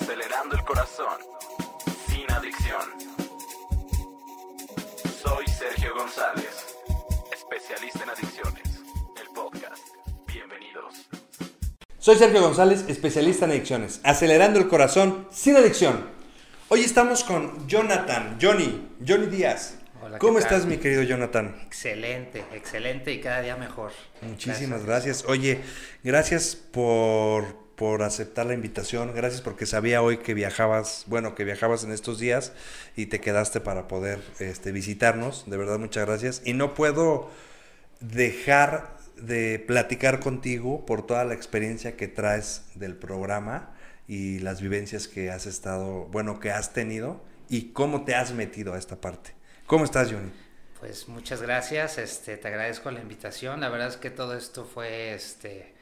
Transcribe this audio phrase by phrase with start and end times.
[0.00, 1.18] acelerando el corazón,
[2.06, 2.82] sin adicción.
[5.22, 6.76] Soy Sergio González,
[7.32, 8.82] especialista en adicciones,
[9.20, 9.82] el podcast.
[10.26, 11.08] Bienvenidos.
[11.98, 16.10] Soy Sergio González, especialista en adicciones, acelerando el corazón sin adicción.
[16.68, 19.78] Hoy estamos con Jonathan, Johnny, Johnny Díaz.
[20.02, 21.56] Hola, ¿Cómo estás, mi querido Jonathan?
[21.64, 23.92] Excelente, excelente y cada día mejor.
[24.20, 25.24] Muchísimas gracias.
[25.26, 25.62] Oye,
[26.04, 29.14] gracias por, por aceptar la invitación.
[29.14, 32.52] Gracias porque sabía hoy que viajabas, bueno, que viajabas en estos días
[32.96, 35.44] y te quedaste para poder este, visitarnos.
[35.46, 36.42] De verdad, muchas gracias.
[36.44, 37.30] Y no puedo
[38.00, 43.74] dejar de platicar contigo por toda la experiencia que traes del programa
[44.08, 48.74] y las vivencias que has estado, bueno, que has tenido y cómo te has metido
[48.74, 49.34] a esta parte.
[49.66, 50.30] ¿Cómo estás, Johnny?
[50.80, 53.60] Pues muchas gracias, este, te agradezco la invitación.
[53.60, 55.74] La verdad es que todo esto fue, este,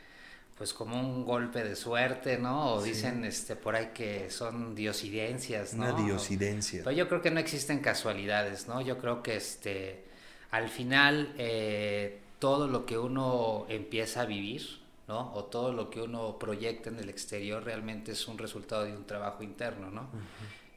[0.57, 2.75] pues como un golpe de suerte, ¿no?
[2.75, 5.85] O dicen, este, por ahí que son diosidencias, ¿no?
[5.93, 6.83] Una diosidencia.
[6.85, 8.81] Pero yo creo que no existen casualidades, ¿no?
[8.81, 10.05] Yo creo que, este,
[10.53, 15.35] al final eh, todo lo que uno empieza a vivir, ¿no?
[15.35, 19.07] O todo lo que uno proyecta en el exterior realmente es un resultado de un
[19.07, 20.09] trabajo interno, ¿no?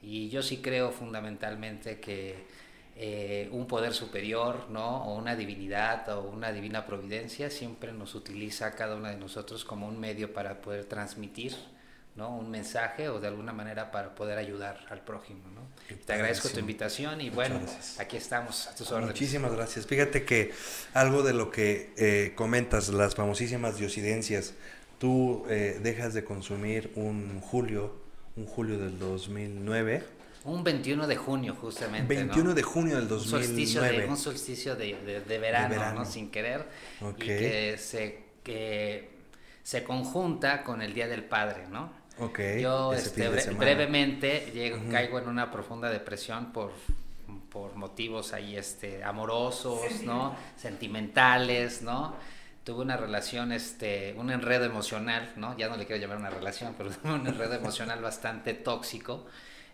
[0.01, 2.45] Y yo sí creo fundamentalmente que
[2.99, 5.03] eh, un poder superior, ¿no?
[5.05, 9.63] O una divinidad o una divina providencia siempre nos utiliza a cada uno de nosotros
[9.63, 11.55] como un medio para poder transmitir,
[12.15, 12.35] ¿no?
[12.35, 15.61] Un mensaje o de alguna manera para poder ayudar al prójimo, ¿no?
[16.07, 17.99] Te agradezco tu invitación y Muchas bueno, gracias.
[17.99, 19.09] aquí estamos a tus órdenes.
[19.09, 19.85] Muchísimas gracias.
[19.85, 20.51] Fíjate que
[20.95, 24.55] algo de lo que eh, comentas, las famosísimas diosidencias,
[24.97, 27.93] tú eh, dejas de consumir un julio,
[28.35, 30.16] un julio del 2009,
[30.47, 32.53] Un 21 de junio justamente, 21 ¿no?
[32.55, 33.45] de junio del un 2009.
[33.45, 35.99] solsticio, de, un solsticio de, de- de verano, verano.
[35.99, 36.05] ¿no?
[36.05, 36.65] Sin querer.
[37.01, 37.15] Ok.
[37.19, 39.09] Y que se, que
[39.63, 41.91] se conjunta con el Día del Padre, ¿no?
[42.19, 46.71] Ok, Yo este, bre- brevemente llego, caigo en una profunda depresión por,
[47.51, 50.35] por motivos ahí este, amorosos, ¿no?
[50.55, 52.15] Sentimentales, ¿no?
[52.63, 55.57] Tuve una relación, este, un enredo emocional, ¿no?
[55.57, 59.25] Ya no le quiero llamar una relación, pero un enredo emocional bastante tóxico.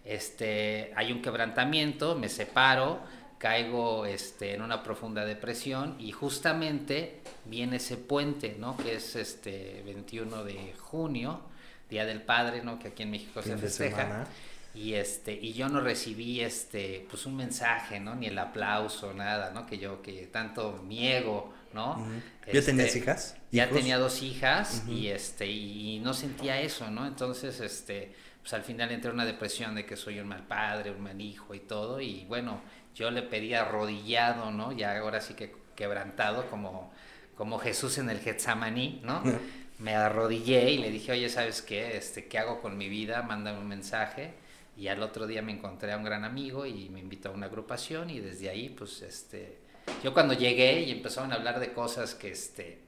[0.06, 3.00] Este, hay un quebrantamiento, me separo,
[3.38, 8.78] caigo este, en una profunda depresión y justamente viene ese puente, ¿no?
[8.78, 11.42] Que es este 21 de junio,
[11.90, 12.80] Día del Padre, ¿no?
[12.80, 14.28] Que aquí en México Fin se festeja.
[14.74, 18.16] Y este, y yo no recibí este, pues un mensaje, ¿no?
[18.16, 19.68] Ni el aplauso, nada, ¿no?
[19.68, 21.98] Que yo, que tanto niego, ¿no?
[21.98, 22.24] Ujú.
[22.52, 23.38] ¿Ya tenías Este, hijas?
[23.52, 27.06] Ya tenía dos hijas y este, y no sentía eso, ¿no?
[27.06, 30.92] Entonces, este, pues al final entré en una depresión de que soy un mal padre,
[30.92, 32.62] un mal hijo y todo, y bueno,
[32.94, 34.74] yo le pedí arrodillado, ¿no?
[34.74, 36.92] Ya ahora sí que quebrantado, como,
[37.36, 39.24] como Jesús en el Getsamaní, ¿no?
[39.80, 41.96] Me arrodillé y le dije, oye, ¿sabes qué?
[41.98, 43.24] Este, ¿qué hago con mi vida?
[43.24, 44.34] Mándame un mensaje.
[44.78, 47.46] Y al otro día me encontré a un gran amigo y me invitó a una
[47.46, 49.60] agrupación y desde ahí, pues, este,
[50.04, 52.80] yo cuando llegué y empezaron a hablar de cosas que, este,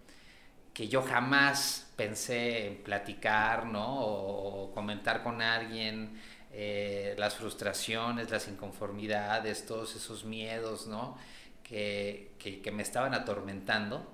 [0.73, 4.01] que yo jamás pensé en platicar, ¿no?
[4.01, 6.19] O, comentar con alguien,
[6.51, 11.17] eh, las frustraciones, las inconformidades, todos esos miedos, ¿no?
[11.63, 14.11] Que, que, me estaban atormentando.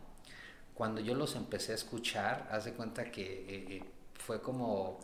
[0.74, 3.84] Cuando yo los empecé a escuchar, haz cuenta que eh, eh,
[4.16, 5.00] fue como,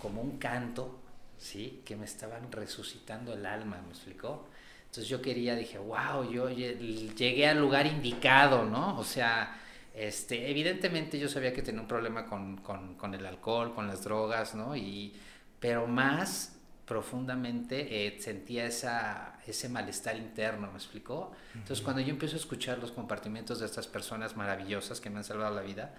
[0.00, 0.98] como un canto,
[1.38, 1.82] ¿sí?
[1.84, 4.46] Que me estaban resucitando el alma, ¿me explicó?
[4.86, 8.98] Entonces yo quería, dije, wow, yo lle- llegué al lugar indicado, ¿no?
[8.98, 9.60] O sea,
[9.96, 14.04] este, evidentemente yo sabía que tenía un problema con, con, con el alcohol, con las
[14.04, 14.76] drogas, ¿no?
[14.76, 15.14] Y,
[15.58, 16.52] pero más
[16.86, 21.32] profundamente eh, sentía esa, ese malestar interno, ¿me explicó?
[21.54, 25.24] Entonces cuando yo empiezo a escuchar los compartimientos de estas personas maravillosas que me han
[25.24, 25.94] salvado la vida,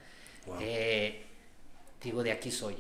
[0.46, 0.58] Wow.
[0.62, 1.26] eh,
[2.02, 2.78] digo, de aquí soy.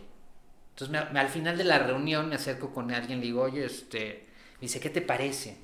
[0.69, 3.65] Entonces me- me- al final de la reunión me acerco con alguien, le digo, oye,
[3.65, 5.57] este, me dice, ¿qué te parece?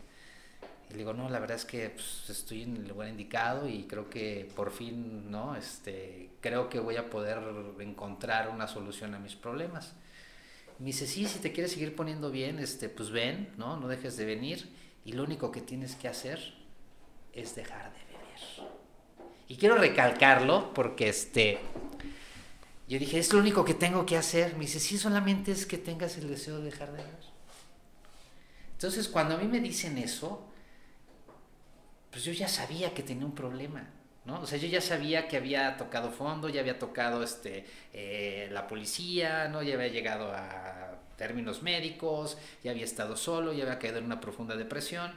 [0.93, 4.11] Le digo, no, la verdad es que pues, estoy en el lugar indicado y creo
[4.11, 5.55] que por fin, ¿no?
[5.55, 7.39] Este, creo que voy a poder
[7.79, 9.93] encontrar una solución a mis problemas.
[10.77, 13.75] Me dice, sí, si te quieres seguir poniendo bien, este, pues ven, ¿no?
[13.77, 14.69] No dejes de venir
[15.03, 16.53] y lo único que tienes que hacer
[17.33, 18.69] es dejar de beber.
[19.47, 21.57] Y quiero recalcarlo porque este,
[22.87, 24.53] yo dije, es lo único que tengo que hacer.
[24.53, 27.33] Me dice, sí, solamente es que tengas el deseo de dejar de beber.
[28.73, 30.52] Entonces, cuando a mí me dicen eso,
[32.13, 33.89] pues yo ya sabía que tenía un problema,
[34.25, 34.41] ¿no?
[34.41, 38.67] O sea, yo ya sabía que había tocado fondo, ya había tocado este, eh, la
[38.67, 39.63] policía, ¿no?
[39.63, 44.21] Ya había llegado a términos médicos, ya había estado solo, ya había caído en una
[44.21, 45.11] profunda depresión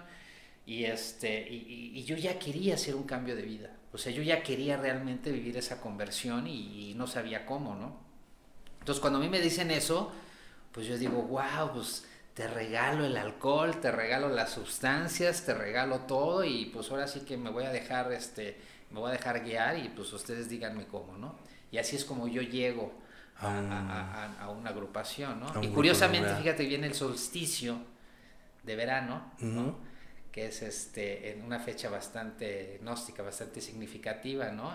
[0.67, 3.71] y, este, y, y- yo ya quería hacer un cambio de vida.
[3.93, 8.01] O sea, yo ya quería realmente vivir esa conversión y, y no sabía cómo, ¿no?
[8.81, 10.13] Entonces, cuando a mí me dicen eso,
[10.73, 16.01] pues yo digo, wow, pues te regalo el alcohol, te regalo las sustancias, te regalo
[16.01, 18.61] todo y pues ahora sí que me voy a dejar, este,
[18.91, 21.35] me voy a dejar guiar y pues ustedes díganme cómo, ¿no?
[21.73, 22.93] Y así es como yo llego
[23.39, 25.63] a, una agrupación, ¿no?
[25.63, 27.79] Y curiosamente, fíjate, viene el solsticio
[28.65, 29.79] de verano, ¿no?
[30.31, 34.75] que es este en una fecha bastante gnóstica, bastante significativa, ¿no?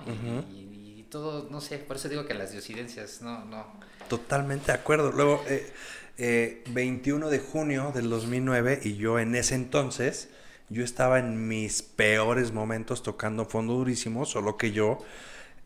[0.49, 3.67] y, todo, no sé, por eso digo que las diosidencias, no, no.
[4.07, 5.11] Totalmente de acuerdo.
[5.11, 5.73] Luego, eh,
[6.17, 10.29] 21 eh, de junio del 2009, y yo en ese entonces,
[10.69, 14.99] yo estaba en mis peores momentos tocando fondo durísimo, solo que yo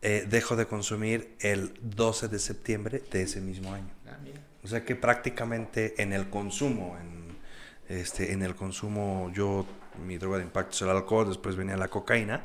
[0.02, 3.90] eh, dejo de consumir el 12 de septiembre de ese mismo año.
[4.06, 4.18] Ah,
[4.62, 9.66] o sea que prácticamente en el consumo, en, este, en el consumo, yo,
[10.04, 12.42] mi droga de impacto es el alcohol, después venía la cocaína,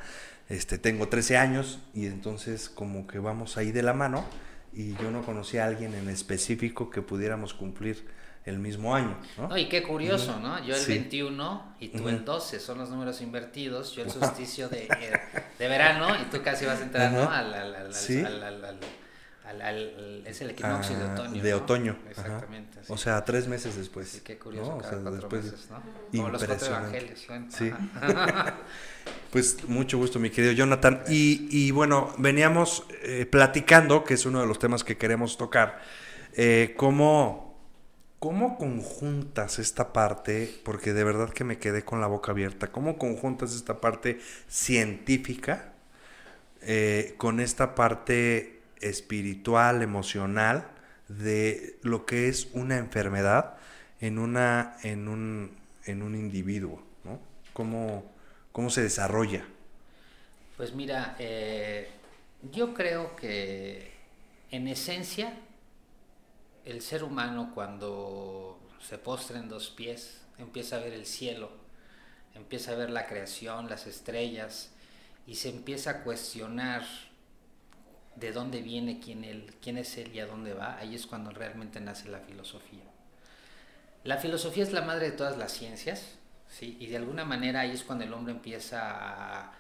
[0.50, 4.26] este, tengo 13 años y entonces como que vamos ahí de la mano
[4.74, 8.06] y yo no conocía a alguien en específico que pudiéramos cumplir
[8.46, 9.18] el mismo año.
[9.38, 9.56] ¿no?
[9.58, 10.64] y qué curioso, ¿no?
[10.66, 13.94] Yo el 21 y tú el 12, son los números invertidos.
[13.94, 15.14] Yo el solsticio de, eh,
[15.60, 17.30] de, verano y tú casi vas a entrar, ¿no?
[17.30, 18.80] Al, al, al, al,
[20.26, 21.44] es el equinoccio de ah, otoño.
[21.44, 21.98] De otoño.
[22.10, 22.80] Exactamente.
[22.88, 24.08] O sea, tres meses después.
[24.08, 25.82] Sí, qué curioso, cada o sea, después, meses, ¿no?
[26.12, 27.28] Como los cuatro evangelios.
[27.50, 27.72] Sí.
[29.32, 31.04] pues mucho gusto, mi querido Jonathan.
[31.08, 35.82] Y, y bueno, veníamos eh, platicando, que es uno de los temas que queremos tocar,
[36.34, 37.52] eh, cómo
[38.22, 40.62] ¿Cómo conjuntas esta parte?
[40.64, 42.72] Porque de verdad que me quedé con la boca abierta.
[42.72, 45.74] ¿Cómo conjuntas esta parte científica
[46.62, 50.68] eh, con esta parte espiritual, emocional
[51.08, 53.58] de lo que es una enfermedad
[54.00, 56.82] en, una, en, un, en un individuo?
[57.04, 57.20] ¿no?
[57.54, 58.12] ¿Cómo,
[58.52, 59.46] ¿Cómo se desarrolla?
[60.58, 61.90] Pues mira, eh,
[62.52, 63.92] yo creo que
[64.52, 65.34] en esencia
[66.66, 71.52] el ser humano cuando se postra en dos pies empieza a ver el cielo,
[72.36, 74.72] empieza a ver la creación, las estrellas
[75.28, 76.84] y se empieza a cuestionar
[78.16, 81.32] de dónde viene, quién, él, quién es él y a dónde va, ahí es cuando
[81.32, 82.84] realmente nace la filosofía.
[84.04, 86.16] La filosofía es la madre de todas las ciencias,
[86.50, 86.78] ¿sí?
[86.80, 89.58] y de alguna manera ahí es cuando el hombre empieza a,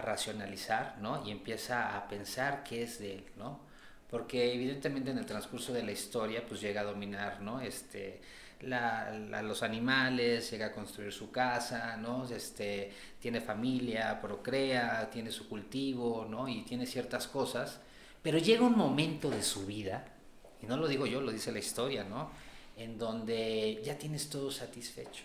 [0.00, 1.22] racionalizar, ¿no?
[1.26, 3.60] y empieza a pensar qué es de él, ¿no?
[4.08, 7.62] porque evidentemente en el transcurso de la historia pues llega a dominar, ¿no?
[7.62, 8.20] Este,
[8.62, 12.26] la, los animales, llega a construir su casa, ¿no?
[12.28, 16.48] Este, tiene familia, procrea, tiene su cultivo, ¿no?
[16.48, 17.80] Y tiene ciertas cosas,
[18.22, 20.04] pero llega un momento de su vida,
[20.62, 22.30] y no lo digo yo, lo dice la historia, ¿no?
[22.76, 25.24] En donde ya tienes todo satisfecho.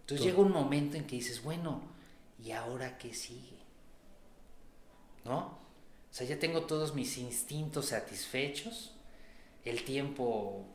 [0.00, 1.82] Entonces llega un momento en que dices, bueno,
[2.42, 3.58] ¿y ahora qué sigue?
[5.24, 5.38] ¿No?
[5.38, 8.94] O sea, ya tengo todos mis instintos satisfechos,
[9.64, 10.66] el tiempo,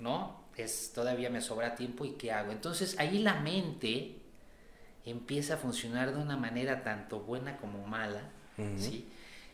[0.00, 0.40] ¿no?
[0.56, 2.52] Es, todavía me sobra tiempo y ¿qué hago?
[2.52, 4.20] Entonces ahí la mente
[5.06, 8.22] empieza a funcionar de una manera tanto buena como mala,
[8.76, 9.08] ¿sí?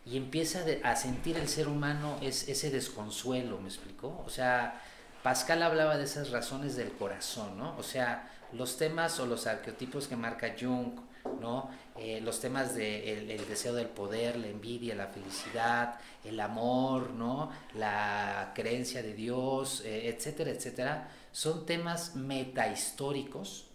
[0.04, 4.22] Y empieza a sentir el ser humano es, ese desconsuelo, ¿me explicó?
[4.24, 4.80] O sea,
[5.22, 7.76] Pascal hablaba de esas razones del corazón, ¿no?
[7.76, 10.92] O sea, los temas o los arqueotipos que marca Jung,
[11.40, 11.70] ¿no?
[11.96, 17.50] Eh, los temas de el deseo del poder, la envidia, la felicidad, el amor, ¿no?
[17.74, 23.66] la creencia de Dios, eh, etcétera, etcétera, son temas metahistóricos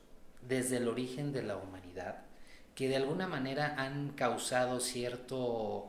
[0.47, 2.31] desde el origen de la humanidad
[2.75, 5.87] que de alguna manera han causado cierto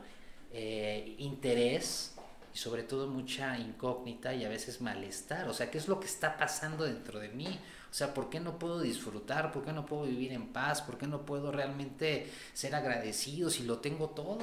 [0.51, 2.15] eh, interés
[2.53, 5.47] y sobre todo mucha incógnita y a veces malestar.
[5.47, 7.59] O sea, ¿qué es lo que está pasando dentro de mí?
[7.93, 9.51] O sea, ¿por qué no puedo disfrutar?
[9.51, 10.81] ¿Por qué no puedo vivir en paz?
[10.81, 14.39] ¿Por qué no puedo realmente ser agradecido si lo tengo todo?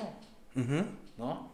[1.18, 1.50] ¿No?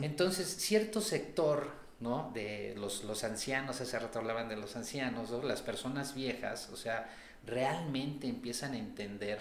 [0.00, 1.70] Entonces, cierto sector,
[2.00, 2.30] ¿no?
[2.32, 7.14] De los, los ancianos, hace rato hablaban de los ancianos, las personas viejas, o sea,
[7.44, 9.38] realmente empiezan a entender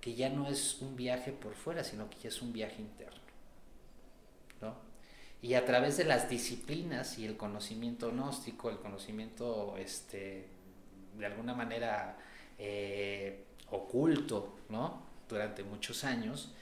[0.00, 3.20] que ya no es un viaje por fuera, sino que ya es un viaje interno.
[4.60, 4.76] ¿no?
[5.42, 10.54] Y a través de las disciplinas y el conocimiento gnóstico, el conocimiento este,
[11.18, 12.16] de alguna manera
[12.58, 15.02] eh, oculto, ¿no?
[15.28, 16.52] Durante muchos años,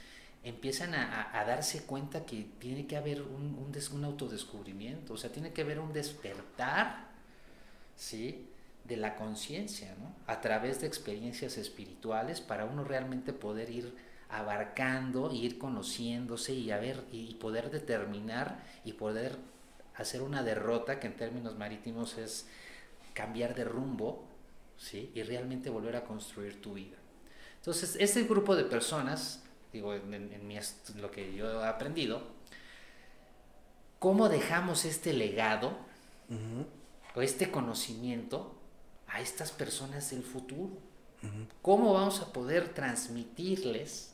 [0.42, 5.52] empiezan a, darse cuenta que tiene que haber un, un, un, autodescubrimiento, o sea, tiene
[5.52, 7.08] que haber un despertar,
[7.96, 8.46] ¿sí?
[8.84, 10.14] De la conciencia, ¿no?
[10.26, 13.94] A través de experiencias espirituales para uno realmente poder ir
[14.28, 16.82] abarcando, ir conociéndose y, a
[17.12, 19.38] y poder determinar y poder
[19.94, 22.48] hacer una derrota que en términos marítimos es
[23.12, 24.24] cambiar de rumbo
[24.76, 25.10] ¿sí?
[25.14, 26.96] y realmente volver a construir tu vida.
[27.56, 30.58] Entonces, este grupo de personas, digo, en, mi,
[30.96, 32.22] lo que yo he aprendido,
[33.98, 35.76] ¿cómo dejamos este legado
[37.14, 38.54] o este conocimiento
[39.14, 40.76] a estas personas del futuro.
[41.62, 44.12] ¿Cómo vamos a poder transmitirles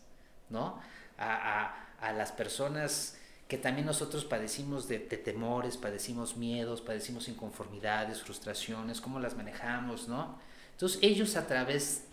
[0.49, 0.79] ¿no?
[1.19, 1.75] a,
[2.15, 3.17] las personas
[3.49, 10.39] que también nosotros padecimos de, temores, padecimos miedos, padecimos inconformidades, frustraciones, cómo las manejamos, ¿no?
[10.81, 12.05] Entonces ellos a través,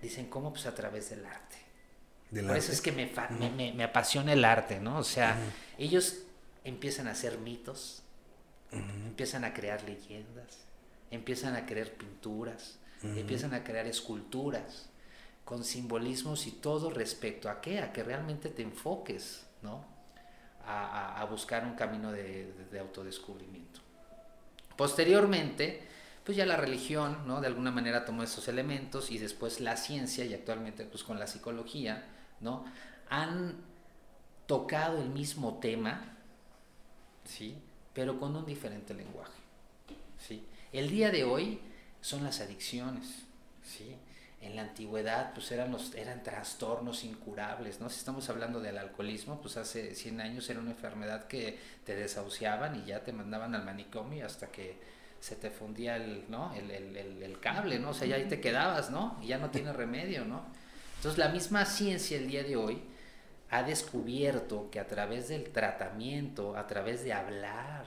[0.00, 0.52] dicen, ¿cómo?
[0.52, 1.56] Pues a través del arte.
[2.30, 3.10] Por eso es que me,
[3.72, 4.98] me, apasiona el arte, ¿no?
[4.98, 5.36] O sea,
[5.76, 6.18] ellos
[6.62, 8.04] empiezan a hacer mitos,
[8.70, 10.58] empiezan a crear leyendas,
[11.10, 14.88] empiezan a crear pinturas, empiezan a crear esculturas
[15.44, 19.84] con simbolismos y todo respecto a qué, a que realmente te enfoques, ¿no?
[20.64, 23.80] A, buscar un camino de, autodescubrimiento.
[24.76, 25.89] Posteriormente,
[26.30, 27.40] pues ya la religión, ¿no?
[27.40, 31.26] De alguna manera tomó esos elementos y después la ciencia y actualmente pues con la
[31.26, 32.06] psicología,
[32.38, 32.64] ¿no?
[33.08, 33.56] Han
[34.46, 36.04] tocado el mismo tema,
[37.24, 37.58] ¿sí?
[37.92, 39.40] Pero con un diferente lenguaje,
[40.20, 40.46] ¿sí?
[40.72, 41.62] El día de hoy
[42.00, 43.24] son las adicciones,
[43.64, 43.96] ¿sí?
[44.40, 47.90] En la antigüedad, pues eran, los, eran trastornos incurables, ¿no?
[47.90, 52.76] Si estamos hablando del alcoholismo, pues hace 100 años era una enfermedad que te desahuciaban
[52.76, 56.52] y ya te mandaban al manicomio hasta que se te fundía el, ¿no?
[56.54, 57.90] el, el, el, cable, ¿no?
[57.90, 59.18] O sea, ya ahí te quedabas, ¿no?
[59.22, 60.42] Y ya no tiene remedio, ¿no?
[60.96, 62.82] Entonces, la misma ciencia el día de hoy
[63.50, 67.84] ha descubierto que a través del tratamiento, a través de hablar,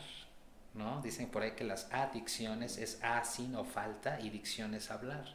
[0.75, 1.01] ¿no?
[1.01, 5.25] Dicen por ahí que las adicciones es a sin o falta y dicción es hablar.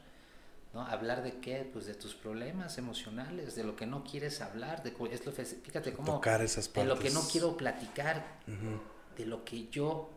[0.75, 0.83] ¿no?
[0.83, 1.69] ¿Hablar de qué?
[1.73, 5.93] Pues de tus problemas emocionales, de lo que no quieres hablar, de, es lo, fíjate
[5.93, 6.14] cómo...
[6.14, 8.25] Tocar esas De lo que no quiero platicar,
[9.17, 10.11] de lo que yo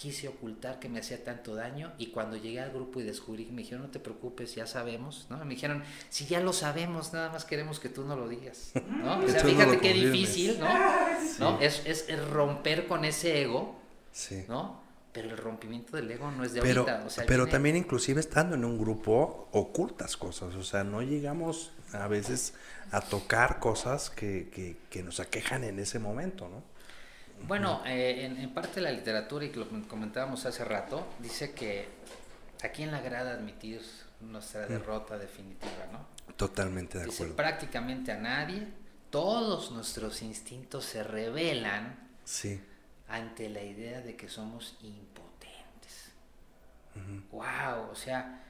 [0.00, 3.60] quise ocultar que me hacía tanto daño y cuando llegué al grupo y descubrí me
[3.60, 7.44] dijeron no te preocupes ya sabemos no me dijeron si ya lo sabemos nada más
[7.44, 10.58] queremos que tú no lo digas no o sea fíjate qué difícil
[11.38, 13.78] no, Es, es, romper con ese ego
[14.12, 14.44] Sí.
[14.48, 14.80] ¿No?
[15.12, 17.04] Pero el rompimiento del ego no es de pero, ahorita.
[17.06, 20.54] O sea, pero también inclusive estando en un grupo ocultas cosas.
[20.54, 22.54] O sea, no llegamos a veces
[22.92, 26.62] a tocar cosas que, que, nos aquejan en ese momento, ¿no?
[27.46, 31.88] Bueno, eh, en, parte de la literatura, y que lo comentábamos hace rato, dice que
[32.62, 33.80] aquí en la grada admitir
[34.20, 36.06] nuestra derrota definitiva, ¿no?
[36.36, 37.36] Totalmente de dice, acuerdo.
[37.36, 38.68] prácticamente a nadie,
[39.10, 42.60] todos nuestros instintos se revelan sí
[43.10, 46.12] ante la idea de que somos impotentes.
[47.32, 47.90] ¡Wow!
[47.90, 48.44] O sea,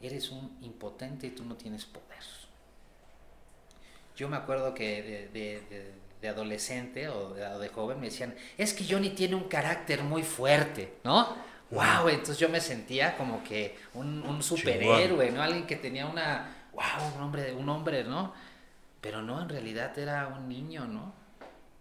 [0.00, 2.04] eres un impotente y tú no tienes poder.
[4.16, 9.34] Yo me acuerdo que de, adolescente o de, joven me decían, es que Johnny tiene
[9.34, 11.36] un carácter muy fuerte, ¿no?
[11.70, 12.08] ¡Wow!
[12.08, 15.42] Entonces yo me sentía como que un, superhéroe, ¿no?
[15.42, 17.14] Alguien que tenía una, ¡wow!
[17.16, 18.32] Un hombre, un hombre, ¿no?
[19.00, 21.24] Pero no, en realidad era un niño, ¿no?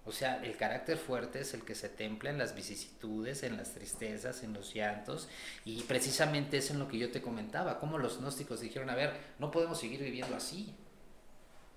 [0.05, 3.73] O sea, el carácter fuerte es el que se templa en las vicisitudes, en las
[3.73, 5.29] tristezas, en los llantos,
[5.63, 9.13] y precisamente es en lo que yo te comentaba, como los gnósticos dijeron, a ver,
[9.39, 10.75] no podemos seguir viviendo así,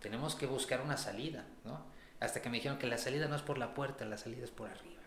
[0.00, 1.80] tenemos que buscar una salida, ¿no?
[2.26, 4.50] Hasta que me dijeron que la salida no es por la puerta, la salida es
[4.50, 5.00] por arriba.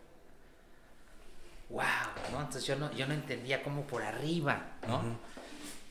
[1.69, 1.83] ¡Wow!
[2.31, 2.39] ¿no?
[2.39, 5.01] Entonces yo no, yo no entendía cómo por arriba, ¿no?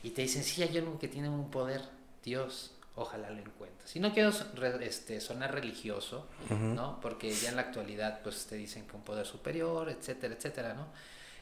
[0.03, 1.81] Y te dicen, sí, hay algo que tiene un poder,
[2.23, 3.95] Dios, ojalá lo encuentres.
[3.95, 4.31] Y no quiero
[4.81, 6.99] este, sonar religioso, ¿no?
[6.99, 10.87] Porque ya en la actualidad pues te dicen que un poder superior, etcétera, etcétera, ¿no?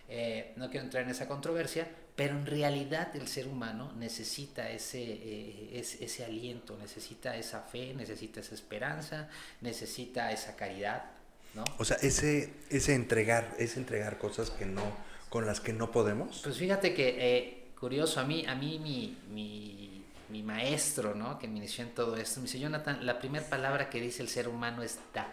[0.10, 1.88] Eh, no quiero entrar en esa controversia,
[2.18, 8.42] pero en realidad el ser humano necesita ese, eh, ese, aliento, necesita esa fe, necesita
[8.42, 9.30] esa esperanza,
[9.62, 11.06] necesita esa caridad,
[11.54, 11.64] ¿no?
[11.78, 14.84] O sea, ese, ese entregar, ese entregar cosas que no,
[15.30, 16.42] con las que no podemos.
[16.44, 19.88] Pues fíjate que, eh, curioso, a mí, a mí mi, mi
[20.30, 21.40] mi maestro, ¿no?
[21.40, 24.30] Que me inició en todo esto, me dice, Jonathan, la primera palabra que dice el
[24.30, 25.28] ser humano es da.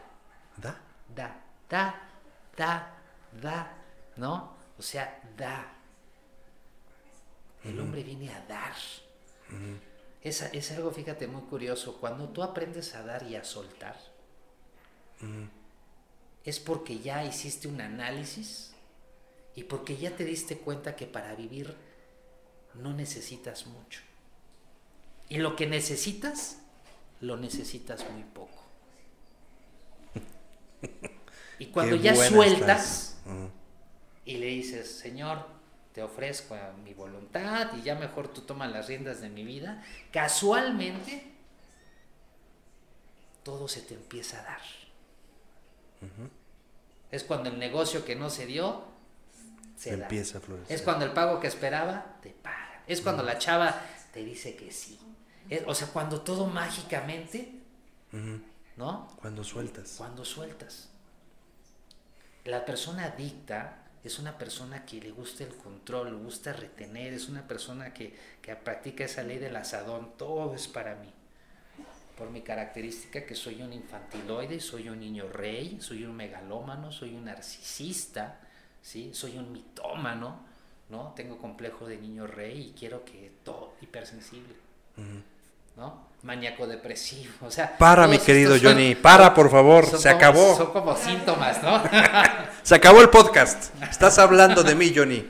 [0.56, 0.76] ¿Da?
[1.14, 2.00] Da, da,
[2.56, 2.94] da,
[3.42, 3.72] da,
[4.16, 4.56] ¿no?
[4.78, 5.73] O sea, da.
[7.64, 8.74] El hombre viene a dar.
[10.22, 11.98] es, es, algo, fíjate, muy curioso.
[11.98, 13.96] Cuando tú aprendes a dar y a soltar,
[16.44, 18.72] es porque ya hiciste un análisis
[19.54, 21.74] y porque ya te diste cuenta que para vivir
[22.74, 24.00] no necesitas mucho.
[25.28, 26.58] Y lo que necesitas,
[27.20, 28.62] lo necesitas muy poco.
[31.56, 33.16] Y cuando ya sueltas
[34.24, 35.46] y le dices, Señor,
[35.94, 39.82] te ofrezco mi voluntad y ya mejor tú tomas las riendas de mi vida,
[40.12, 41.32] casualmente
[43.42, 44.60] todo se te empieza a dar.
[47.10, 48.84] Es cuando el negocio que no se dio
[49.76, 50.76] se empieza a florecer.
[50.76, 52.82] Es cuando el pago que esperaba te paga.
[52.86, 53.80] Es cuando la chava
[54.12, 54.98] te dice que sí
[55.66, 57.52] o sea, cuando todo mágicamente,
[58.76, 59.08] ¿no?
[59.20, 59.94] Cuando sueltas.
[59.98, 60.88] Cuando sueltas.
[62.44, 67.28] La persona adicta es una persona que le gusta el control, le gusta retener, es
[67.28, 71.10] una persona que, que practica esa ley del asadón, todo es para mí.
[72.18, 77.14] Por mi característica que soy un infantiloide, soy un niño rey, soy un megalómano, soy
[77.14, 78.40] un narcisista,
[78.82, 79.12] ¿sí?
[79.14, 80.44] soy un mitómano,
[80.90, 81.12] ¿no?
[81.16, 84.54] Tengo complejo de niño rey y quiero que todo hipersensible.
[85.76, 86.04] ¿No?
[86.22, 87.76] Maníaco depresivo, o sea.
[87.76, 90.56] Para, mi querido Johnny, para, por favor, se acabó.
[90.56, 91.82] Son como síntomas, ¿no?
[92.62, 93.74] se acabó el podcast.
[93.82, 95.28] Estás hablando de mí, Johnny.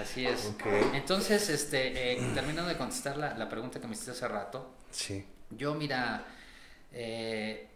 [0.00, 0.52] Así es.
[0.94, 4.74] Entonces, este, eh, terminando de contestar la, la, pregunta que me hiciste hace rato.
[4.90, 5.24] Sí.
[5.50, 6.24] Yo, mira,
[6.92, 7.68] eh,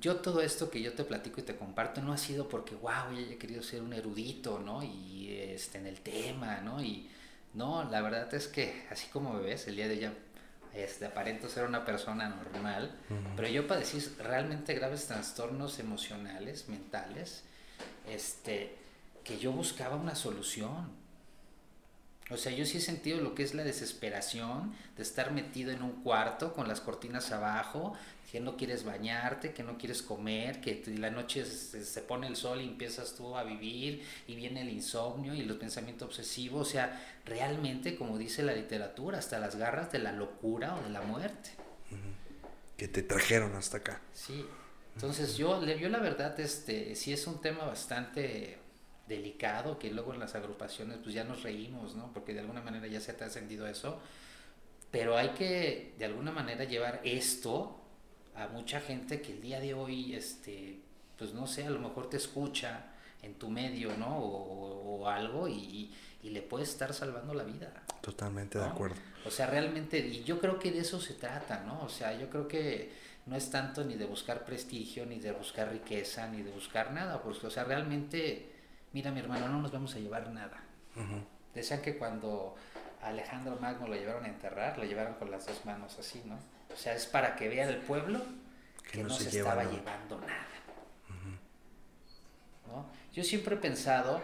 [0.00, 3.12] yo todo esto que yo te platico y te comparto no ha sido porque, wow,
[3.12, 4.82] yo he querido ser un erudito, ¿no?
[4.82, 6.82] Y este, en el tema, ¿no?
[6.82, 7.08] Y
[7.54, 10.12] no, la verdad es que, así como me ves, el día de hoy
[10.84, 12.96] este, aparento ser una persona normal,
[13.36, 17.42] pero yo padecí realmente graves trastornos emocionales, mentales,
[18.08, 18.76] este,
[19.24, 20.96] que yo buscaba una solución.
[22.30, 25.82] O sea, yo sí he sentido lo que es la desesperación de estar metido en
[25.82, 27.94] un cuarto con las cortinas abajo,
[28.30, 32.60] que no quieres bañarte, que no quieres comer, que la noche se, pone el sol
[32.60, 37.20] y empiezas tú a vivir y viene el insomnio y los pensamientos obsesivos, o sea,
[37.24, 41.50] realmente, como dice la literatura, hasta las garras de la locura o de la muerte.
[42.76, 44.00] Que te trajeron hasta acá.
[44.12, 44.44] Sí,
[44.94, 48.58] entonces yo, yo la verdad, este, sí es un tema bastante
[49.08, 52.12] delicado, que luego en las agrupaciones pues ya nos reímos, ¿no?
[52.12, 53.98] Porque de alguna manera ya se te ha ascendido eso,
[54.90, 57.78] pero hay que de alguna manera llevar esto
[58.38, 60.80] a mucha gente que el día de hoy, este,
[61.18, 62.86] pues no sé, a lo mejor te escucha
[63.22, 64.16] en tu medio, ¿no?
[64.16, 65.92] O, algo y,
[66.22, 67.72] le puede estar salvando la vida.
[68.02, 68.96] Totalmente de acuerdo.
[69.24, 71.82] O sea, realmente, y yo creo que de eso se trata, ¿no?
[71.82, 72.92] O sea, yo creo que
[73.24, 77.22] no es tanto ni de buscar prestigio, ni de buscar riqueza, ni de buscar nada,
[77.22, 78.52] porque, o sea, realmente,
[78.92, 80.62] mira mi hermano, no nos vamos a llevar nada.
[81.54, 82.56] Decían que cuando
[83.02, 86.38] Alejandro Magno lo llevaron a enterrar, lo llevaron con las dos manos así, ¿no?
[86.78, 88.22] O sea, es para que vea el pueblo
[88.92, 90.46] que, no, se, estaba llevando nada.
[92.68, 92.86] ¿No?
[93.12, 94.22] Yo siempre he pensado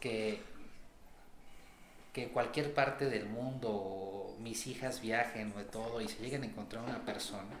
[0.00, 0.42] que,
[2.12, 6.46] que cualquier parte del mundo mis hijas viajen o de todo y se lleguen a
[6.46, 7.56] encontrar una persona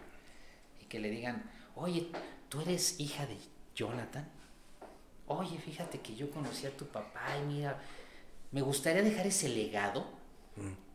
[0.82, 2.10] y que le digan, oye,
[2.48, 3.38] tú eres hija de
[3.76, 4.28] Jonathan.
[5.28, 7.78] Oye, fíjate que yo conocí a tu papá y mira,
[8.50, 10.10] me gustaría dejar ese legado.
[10.56, 10.89] Mm.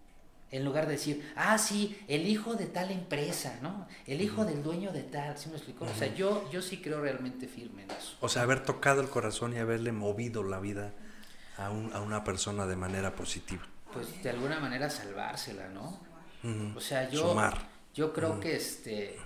[0.56, 3.88] En lugar de decir, ah, sí, el hijo de tal empresa, ¿no?
[4.08, 5.86] El hijo del dueño de tal, ¿sí me explicó?
[5.86, 8.16] O sea, yo, yo sí creo realmente firme en eso.
[8.22, 10.94] O sea, haber tocado el corazón y haberle movido la vida
[11.58, 13.64] a, un, a una persona de manera positiva.
[13.92, 16.00] Pues de alguna manera salvársela, ¿no?
[16.76, 17.36] O sea, yo,
[17.94, 19.18] yo creo que este,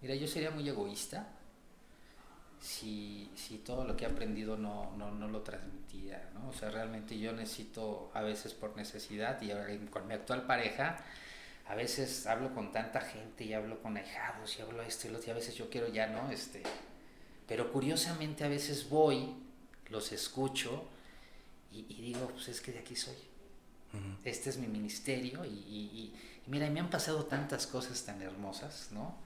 [0.00, 1.35] mira, yo sería muy egoísta
[2.60, 6.48] si, si todo lo que he aprendido no, no, no, lo transmitía, ¿no?
[6.48, 9.50] O sea, realmente yo necesito, a veces por necesidad, y
[9.86, 10.98] con mi actual pareja,
[11.68, 15.18] a veces hablo con tanta gente y hablo con ahijados y hablo esto y lo
[15.18, 16.30] otro, y a veces yo quiero ya, ¿no?
[16.30, 16.62] Este,
[17.46, 19.34] pero curiosamente a veces voy,
[19.88, 20.88] los escucho
[21.72, 23.16] y, digo, pues es que de aquí soy.
[24.24, 26.12] Este es mi ministerio y, y,
[26.46, 29.16] y mira, me han pasado tantas cosas tan hermosas, ¿no?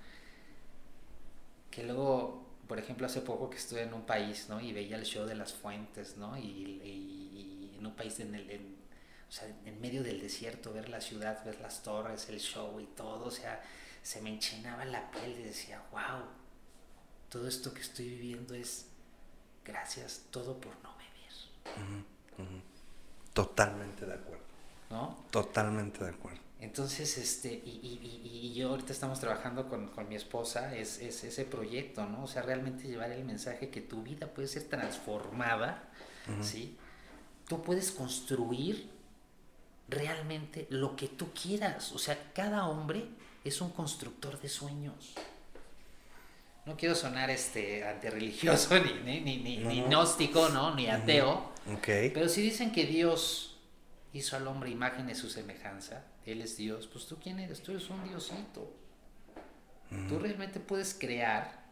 [1.73, 4.61] Que luego por ejemplo, hace poco que estuve en un país, ¿no?
[4.61, 6.39] Y veía el show de las fuentes, ¿no?
[6.39, 8.77] Y, en un país en el,
[9.29, 12.87] o sea, en medio del desierto, ver la ciudad, ver las torres, el show y
[12.87, 13.61] todo, o sea,
[14.05, 16.23] se me enchinaba la piel y decía, wow,
[17.29, 18.87] todo esto que estoy viviendo es
[19.65, 22.05] gracias todo por no vivir.
[23.33, 24.45] Totalmente de acuerdo.
[24.91, 25.25] ¿No?
[25.33, 26.41] Totalmente de acuerdo.
[26.61, 31.47] Entonces, este, y, y, yo ahorita estamos trabajando con, con mi esposa, es, es, ese
[31.47, 32.25] proyecto, ¿no?
[32.25, 35.89] O sea, realmente llevar el mensaje que tu vida puede ser transformada,
[36.43, 36.77] ¿sí?
[37.49, 38.91] Tú puedes construir
[39.89, 41.93] realmente lo que tú quieras.
[41.93, 43.07] O sea, cada hombre
[43.43, 45.15] es un constructor de sueños.
[46.67, 50.75] No quiero sonar este antirreligioso, ni, ni, ni, ni gnóstico, ¿no?
[50.75, 51.53] Ni ateo.
[51.79, 52.11] Okay.
[52.11, 53.50] Pero si dicen que Dios
[54.13, 57.73] hizo al hombre imagen de su semejanza, Él es Dios, pues tú quién eres, tú
[57.73, 58.73] eres un diosito.
[60.09, 61.65] Tú realmente puedes crear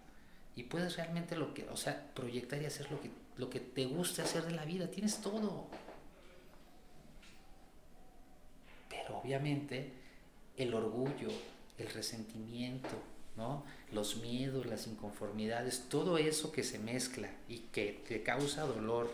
[0.56, 3.86] y puedes realmente lo que, o sea, proyectar y hacer lo que, lo que te
[3.86, 5.68] guste hacer de la vida, tienes todo.
[8.88, 9.92] Pero obviamente
[10.56, 11.28] el orgullo,
[11.78, 13.00] el resentimiento,
[13.36, 13.64] ¿no?
[13.92, 19.08] los miedos, las inconformidades, todo eso que se mezcla y que te causa dolor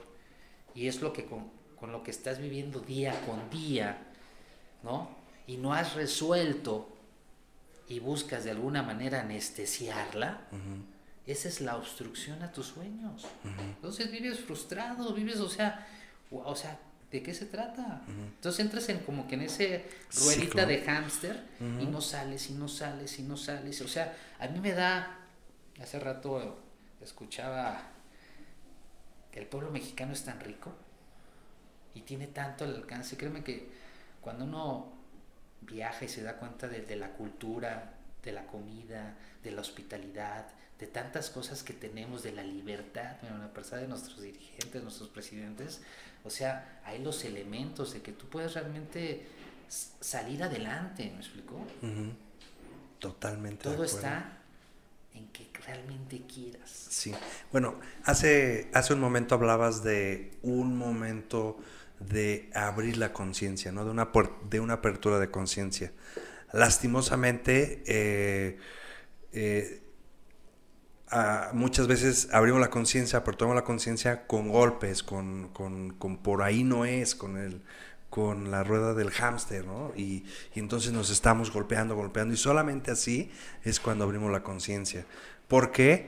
[0.75, 1.51] y es lo que con,
[1.85, 3.99] con lo que estás viviendo día con día,
[4.83, 5.11] ¿no?
[5.47, 6.97] Y no has resuelto
[7.89, 10.41] y buscas de alguna manera anestesiarla,
[11.27, 13.27] esa es la obstrucción a tus sueños.
[13.59, 15.87] Entonces vives frustrado, vives, o sea,
[16.31, 18.01] o sea, ¿de qué se trata?
[18.09, 19.85] Entonces entras en como que en ese
[20.25, 23.83] ruedita de hámster y no sales y no sales y no sales.
[23.83, 25.19] O sea, a mí me da,
[25.83, 26.63] hace rato
[27.03, 27.91] escuchaba
[29.31, 30.75] que el pueblo mexicano es tan rico
[31.95, 33.17] y tiene tanto el alcance.
[33.17, 33.69] Créeme que
[34.21, 34.93] cuando uno
[35.63, 40.47] viaja y se da cuenta de, la cultura, de la comida, de la hospitalidad,
[40.79, 45.09] de tantas cosas que tenemos, de la libertad, bueno, la persona de nuestros dirigentes, nuestros
[45.09, 45.83] presidentes,
[46.25, 49.27] o sea, hay los elementos de que tú puedes realmente
[49.69, 51.65] salir adelante, ¿me explicó?
[52.99, 53.65] Totalmente.
[53.65, 54.39] Todo está
[55.15, 56.71] en que realmente quieras.
[56.71, 57.15] Sí.
[57.53, 61.59] Bueno, hace, hace un momento hablabas de un momento
[62.09, 63.85] de abrir la conciencia, ¿no?
[63.85, 64.09] De una,
[64.49, 65.93] de una apertura de conciencia.
[66.53, 68.59] Lastimosamente, eh,
[69.33, 69.83] eh,
[71.53, 75.51] muchas veces abrimos la conciencia, aportamos la conciencia con golpes, con,
[76.23, 77.63] por ahí no es, con el
[78.15, 79.93] con la rueda del hámster, ¿no?
[79.97, 83.33] Y, entonces nos estamos golpeando, golpeando, y solamente así
[83.65, 85.05] es cuando abrimos la conciencia.
[85.49, 86.07] Porque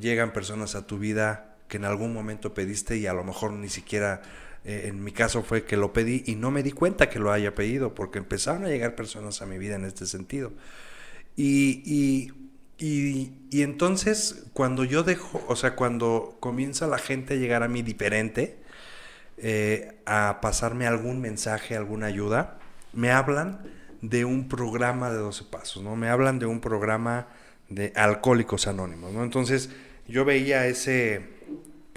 [0.00, 3.68] llegan personas a tu vida que en algún momento pediste y a lo mejor ni
[3.68, 4.22] siquiera,
[4.66, 7.32] eh, en mi caso fue que lo pedí y no me di cuenta que lo
[7.32, 10.52] haya pedido, porque empezaron a llegar personas a mi vida en este sentido.
[11.36, 12.32] y
[12.78, 17.82] y, entonces, cuando yo dejo, o sea, cuando comienza la gente a llegar a mí
[17.82, 18.58] diferente,
[19.38, 22.58] eh, a pasarme algún mensaje, alguna ayuda,
[22.92, 23.60] me hablan
[24.02, 25.96] de un programa de 12 pasos, ¿no?
[25.96, 27.28] Me hablan de un programa
[27.70, 29.24] de alcohólicos anónimos, ¿no?
[29.24, 29.70] Entonces,
[30.06, 31.26] yo veía ese,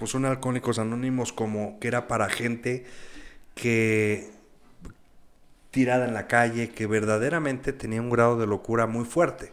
[0.00, 2.86] pues un alcohólicos anónimos como que era para gente
[3.54, 4.30] que
[5.70, 9.52] tirada en la calle, que verdaderamente tenía un grado de locura muy fuerte.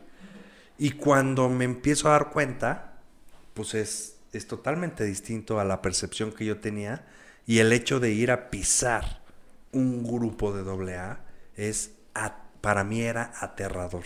[0.78, 2.94] Y cuando me empiezo a dar cuenta,
[3.56, 7.06] pues es, es totalmente distinto a la percepción que yo tenía.
[7.46, 9.22] Y el hecho de ir a pisar
[9.74, 11.20] un grupo de AA
[11.58, 11.92] es,
[12.62, 14.06] para mí era aterrador.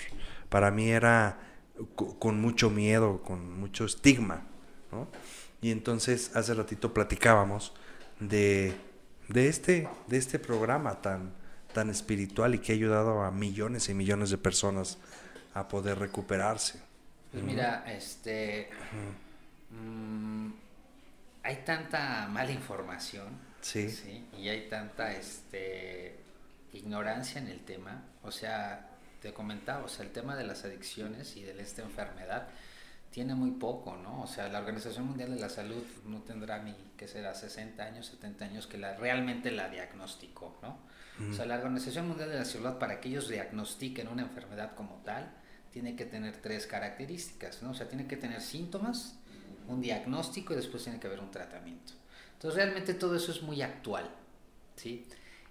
[0.50, 1.38] Para mí era
[2.18, 4.48] con mucho miedo, con mucho estigma.
[5.62, 7.74] Y entonces hace ratito platicábamos
[8.20, 8.74] de,
[9.28, 11.34] de, este, de este programa tan,
[11.74, 14.98] tan espiritual y que ha ayudado a millones y millones de personas
[15.54, 16.80] a poder recuperarse.
[17.32, 18.70] Pues mira, este
[19.70, 20.50] mm,
[21.44, 23.28] hay tanta mala información
[23.62, 24.28] sí.
[24.38, 26.20] y hay tanta este
[26.74, 28.04] ignorancia en el tema.
[28.24, 28.90] O sea,
[29.22, 32.48] te comentaba, o sea, el tema de las adicciones y de esta enfermedad
[33.12, 34.24] tiene muy poco, ¿no?
[34.24, 38.08] O sea, la Organización Mundial de la Salud no tendrá ni que será 60 años,
[38.08, 40.90] 70 años que la, realmente la diagnosticó, ¿no?
[41.30, 45.02] O sea, la Organización Mundial de la Salud, para que ellos diagnostiquen una enfermedad como
[45.06, 45.32] tal,
[45.72, 47.72] tiene que tener tres características, ¿no?
[47.72, 49.20] O sea, tiene que tener síntomas,
[49.68, 51.94] un diagnóstico y después tiene que haber un tratamiento.
[52.34, 54.10] Entonces, realmente todo eso es muy actual,
[54.76, 55.06] ¿sí?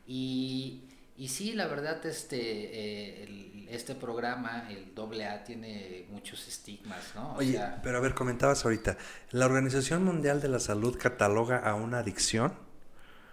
[0.07, 0.89] Y,
[1.21, 7.35] y sí, la verdad, este, eh, este programa, el AA, tiene muchos estigmas, ¿no?
[7.35, 8.97] Oye, pero a ver, comentabas ahorita,
[9.31, 12.55] ¿la Organización Mundial de la Salud cataloga a una adicción?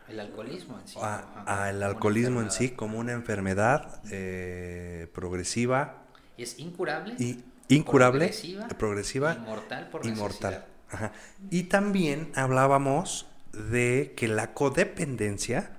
[0.10, 1.00] El alcoholismo en sí.
[1.02, 6.04] A, el alcoholismo en sí como una enfermedad eh, progresiva
[6.38, 7.15] es incurable.
[7.17, 8.34] Y, incurable,
[8.78, 10.65] progresiva, inmortal por inmortal.
[11.50, 15.77] Y también hablábamos de que la codependencia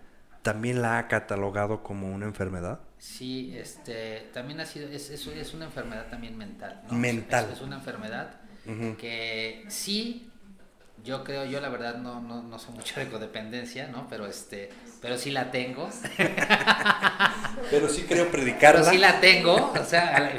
[0.49, 2.81] también la ha catalogado como una enfermedad.
[2.97, 6.81] Sí, este, también ha sido, es, es, una enfermedad también mental.
[6.91, 7.51] Mental.
[7.53, 8.31] Es, una enfermedad
[8.99, 10.31] que sí,
[11.05, 14.07] yo creo, yo la verdad no, no, no soy mucho de codependencia, ¿no?
[14.09, 14.71] Pero este,
[15.03, 15.91] pero sí la tengo.
[17.71, 18.81] pero sí creo predicarla.
[18.81, 20.33] Pero sí la tengo, o sea,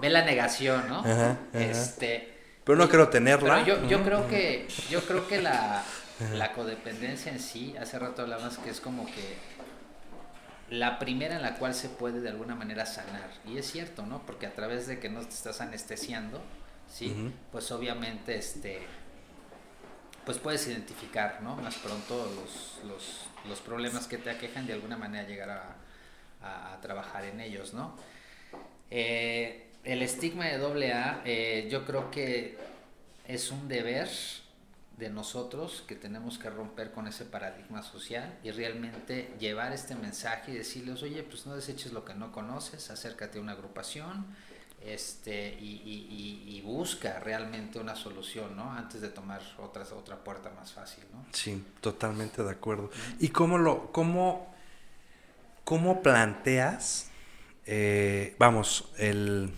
[0.00, 1.04] ve, la negación, ¿no?
[1.52, 3.64] Este, pero no quiero tenerla.
[3.64, 5.82] yo, yo creo que, yo creo que la,
[6.32, 9.36] la codependencia en sí, hace rato hablabas que es como que
[10.70, 13.30] la primera en la cual se puede de alguna manera sanar.
[13.46, 14.24] Y es cierto, ¿no?
[14.24, 16.40] Porque a través de que no te estás anestesiando,
[16.88, 17.32] ¿sí?
[17.52, 18.82] Pues obviamente, este,
[20.24, 21.56] pues puedes identificar, ¿no?
[21.56, 25.76] Más pronto los, los, los problemas que te aquejan de alguna manera llegar a,
[26.82, 27.96] trabajar en ellos, ¿no?
[28.90, 32.58] Eh, el estigma de doble A, eh, yo creo que
[33.26, 34.10] es un deber
[34.96, 40.52] de nosotros que tenemos que romper con ese paradigma social y realmente llevar este mensaje
[40.52, 44.26] y decirles, oye, pues no deseches lo que no conoces, acércate a una agrupación,
[44.80, 48.72] este, y, busca realmente una solución, ¿no?
[48.72, 51.24] Antes de tomar otra, otra puerta más fácil, ¿no?
[51.30, 52.90] Sí, totalmente de acuerdo.
[53.18, 54.52] ¿Y cómo lo, cómo,
[55.64, 57.10] cómo planteas,
[57.66, 59.52] eh, vamos, el,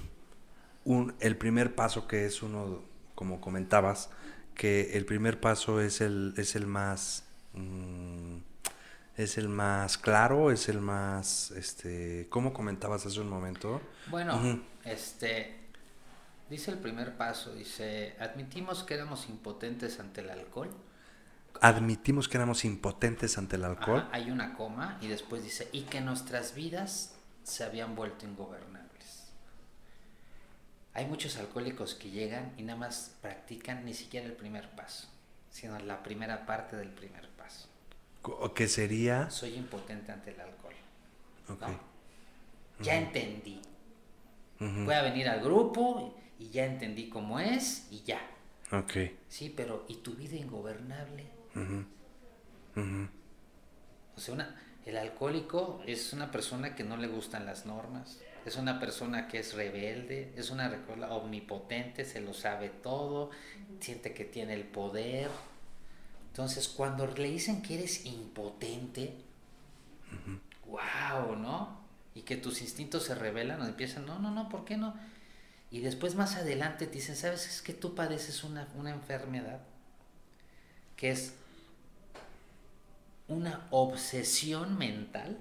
[0.84, 2.82] un, el primer paso que es uno
[3.14, 4.10] como comentabas,
[4.56, 7.24] que el primer paso es el, es el más...
[7.52, 8.38] mm,
[9.16, 13.80] es el más claro, es el más, este, ¿cómo comentabas hace un momento?
[14.08, 15.56] Bueno, este,
[16.50, 20.70] dice el primer paso, dice, admitimos que éramos impotentes ante el alcohol.
[21.62, 24.00] Admitimos que éramos impotentes ante el alcohol.
[24.00, 28.85] Ajá, hay una coma y después dice, y que nuestras vidas se habían vuelto ingobernables.
[30.96, 35.08] Hay muchos alcohólicos que llegan y nada más practican ni siquiera el primer paso,
[35.50, 37.68] sino la primera parte del primer paso.
[38.54, 39.28] ¿Qué sería?
[39.28, 40.72] Soy impotente ante el alcohol.
[41.50, 41.60] Ok.
[41.60, 41.80] ¿no?
[42.82, 43.60] Ya entendí.
[44.58, 48.20] Voy a venir al grupo y ya entendí cómo es y ya.
[48.72, 48.92] Ok.
[49.28, 51.26] Sí, pero ¿y tu vida ingobernable?
[51.54, 51.84] Ujú.
[52.80, 53.08] Ujú.
[54.16, 58.56] O sea, una- el alcohólico es una persona que no le gustan las normas, es
[58.56, 63.30] una persona que es rebelde, es una persona omnipotente, se lo sabe todo,
[63.80, 65.30] siente que tiene el poder.
[66.28, 69.14] Entonces, cuando le dicen que eres impotente,
[70.66, 71.80] wow, ¿no?
[72.14, 74.94] Y que tus instintos se revelan o empiezan, no, no, no, ¿por qué no?
[75.70, 77.46] Y después más adelante te dicen, ¿sabes?
[77.48, 79.60] Es que tú padeces una, una enfermedad
[80.96, 81.34] que es
[83.28, 85.36] una obsesión mental.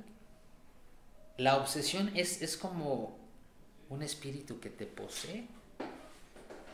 [1.37, 3.17] La obsesión es, es como
[3.89, 5.47] un espíritu que te posee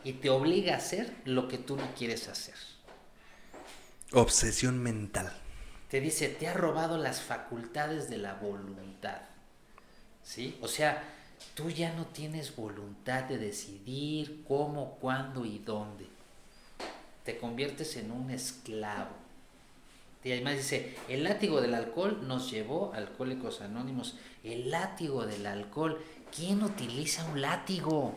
[0.04, 2.54] y te obliga a hacer lo que tú no quieres hacer.
[4.12, 5.32] Obsesión mental.
[5.88, 9.22] Te dice, te ha robado las facultades de la voluntad.
[10.22, 10.58] ¿Sí?
[10.62, 11.02] O sea,
[11.54, 16.06] tú ya no tienes voluntad de decidir cómo, cuándo y dónde.
[17.24, 19.21] Te conviertes en un esclavo.
[20.24, 24.16] Y además dice, el látigo del alcohol nos llevó Alcohólicos Anónimos.
[24.44, 26.00] El látigo del alcohol.
[26.34, 28.14] ¿Quién utiliza un látigo?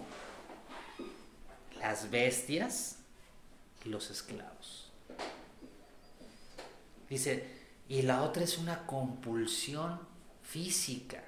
[1.80, 3.00] Las bestias
[3.84, 4.92] y los esclavos.
[7.10, 7.48] Dice,
[7.88, 10.00] y la otra es una compulsión
[10.44, 11.24] física.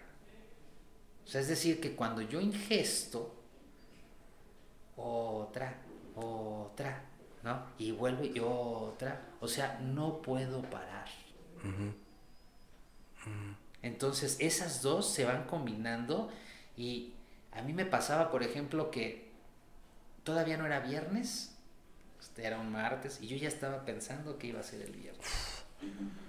[1.25, 3.35] O sea, es decir, que cuando yo ingesto,
[4.95, 5.77] otra,
[6.15, 7.03] otra,
[7.47, 7.63] ¿no?
[7.77, 9.21] Y vuelvo y otra.
[9.39, 11.07] O sea, no puedo parar.
[13.81, 16.29] Entonces, esas dos se van combinando
[16.75, 17.13] y
[17.53, 19.31] a mí me pasaba, por ejemplo, que
[20.23, 21.55] todavía no era viernes,
[22.19, 25.63] este era un martes, y yo ya estaba pensando que iba a ser el viernes.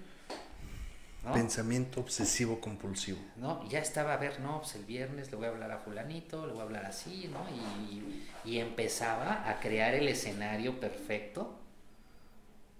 [1.23, 1.33] ¿no?
[1.33, 3.19] Pensamiento obsesivo compulsivo.
[3.37, 3.61] ¿no?
[3.65, 6.45] Y ya estaba a ver, no, pues el viernes le voy a hablar a fulanito,
[6.47, 7.39] le voy a hablar así, ¿no?
[7.49, 11.59] Y, y empezaba a crear el escenario perfecto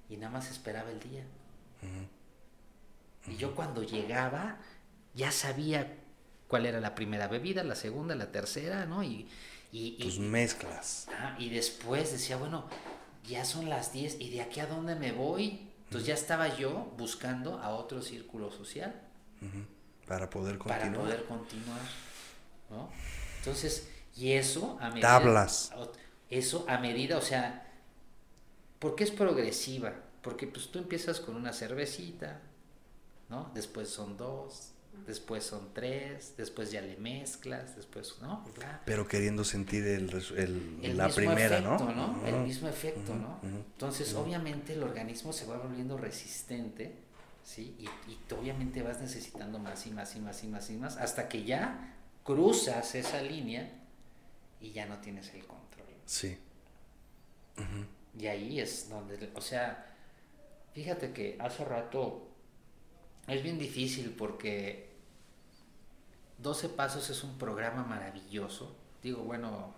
[0.10, 1.24] y nada más esperaba el día.
[3.28, 4.58] Y yo cuando llegaba
[5.14, 5.96] ya sabía
[6.48, 9.04] cuál era la primera bebida, la segunda, la tercera, ¿no?
[9.04, 9.28] Y,
[9.72, 11.08] y, y- Tus mezclas.
[11.14, 12.66] Ah, y después decía, bueno,
[13.28, 15.69] ya son las 10 y de aquí a dónde me voy.
[15.90, 18.94] Entonces ya estaba yo buscando a otro círculo social.
[20.08, 21.02] Para poder para continuar.
[21.02, 21.82] poder continuar.
[22.70, 22.92] ¿no?
[23.40, 25.08] Entonces, y eso a medida.
[25.08, 25.72] Tablas.
[26.30, 27.74] Eso a medida, o sea,
[28.78, 29.96] ¿por qué es progresiva?
[30.22, 32.40] Porque pues tú empiezas con una cervecita,
[33.28, 33.50] ¿no?
[33.56, 34.74] Después son dos,
[35.10, 38.46] después son tres, después ya le mezclas, después, ¿no?
[38.56, 38.82] Bla.
[38.86, 42.26] Pero queriendo sentir el, el- el la mismo primera, efecto, ¿no?
[42.26, 42.44] El Ujú.
[42.46, 43.40] mismo efecto, ¿no?
[43.44, 46.94] Entonces, obviamente, el organismo se va volviendo resistente,
[47.44, 47.76] ¿sí?
[47.80, 50.96] Y, y tú obviamente vas necesitando más y más y más y más y más,
[50.98, 53.70] hasta que ya cruzas esa línea
[54.62, 55.88] y ya no tienes el control.
[56.06, 56.38] Sí.
[58.18, 59.86] Y ahí es donde, o sea,
[60.74, 62.28] fíjate que hace rato
[63.28, 64.89] es bien difícil porque
[66.42, 68.76] 12 Pasos es un programa maravilloso.
[69.04, 69.74] Digo, bueno,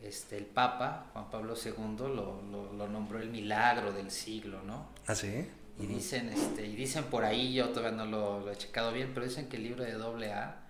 [0.00, 4.88] este, el Papa, Juan Pablo II, lo, lo- lo nombró el milagro del siglo, ¿no?
[5.06, 5.48] ¿Ah, sí?
[5.78, 9.12] Y dicen, este, y dicen por ahí, yo todavía no lo, lo he checado bien,
[9.14, 10.68] pero dicen que el libro de doble A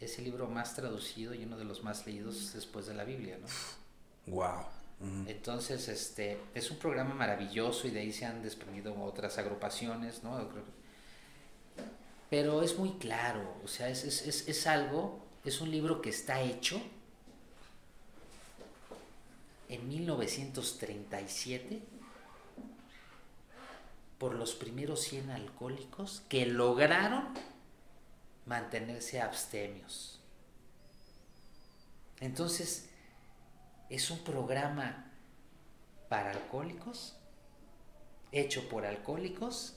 [0.00, 3.38] es el libro más traducido y uno de los más leídos después de la Biblia,
[3.40, 4.32] ¿no?
[4.32, 4.64] Wow.
[5.26, 10.48] Entonces, este, es un programa maravilloso y de ahí se han desprendido otras agrupaciones, ¿no?
[12.34, 16.10] Pero es muy claro, o sea, es, es, es, es algo, es un libro que
[16.10, 16.82] está hecho
[19.68, 21.80] en 1937
[24.18, 27.22] por los primeros 100 alcohólicos que lograron
[28.46, 30.18] mantenerse abstemios.
[32.18, 32.88] Entonces,
[33.90, 35.12] es un programa
[36.08, 37.14] para alcohólicos,
[38.32, 39.76] hecho por alcohólicos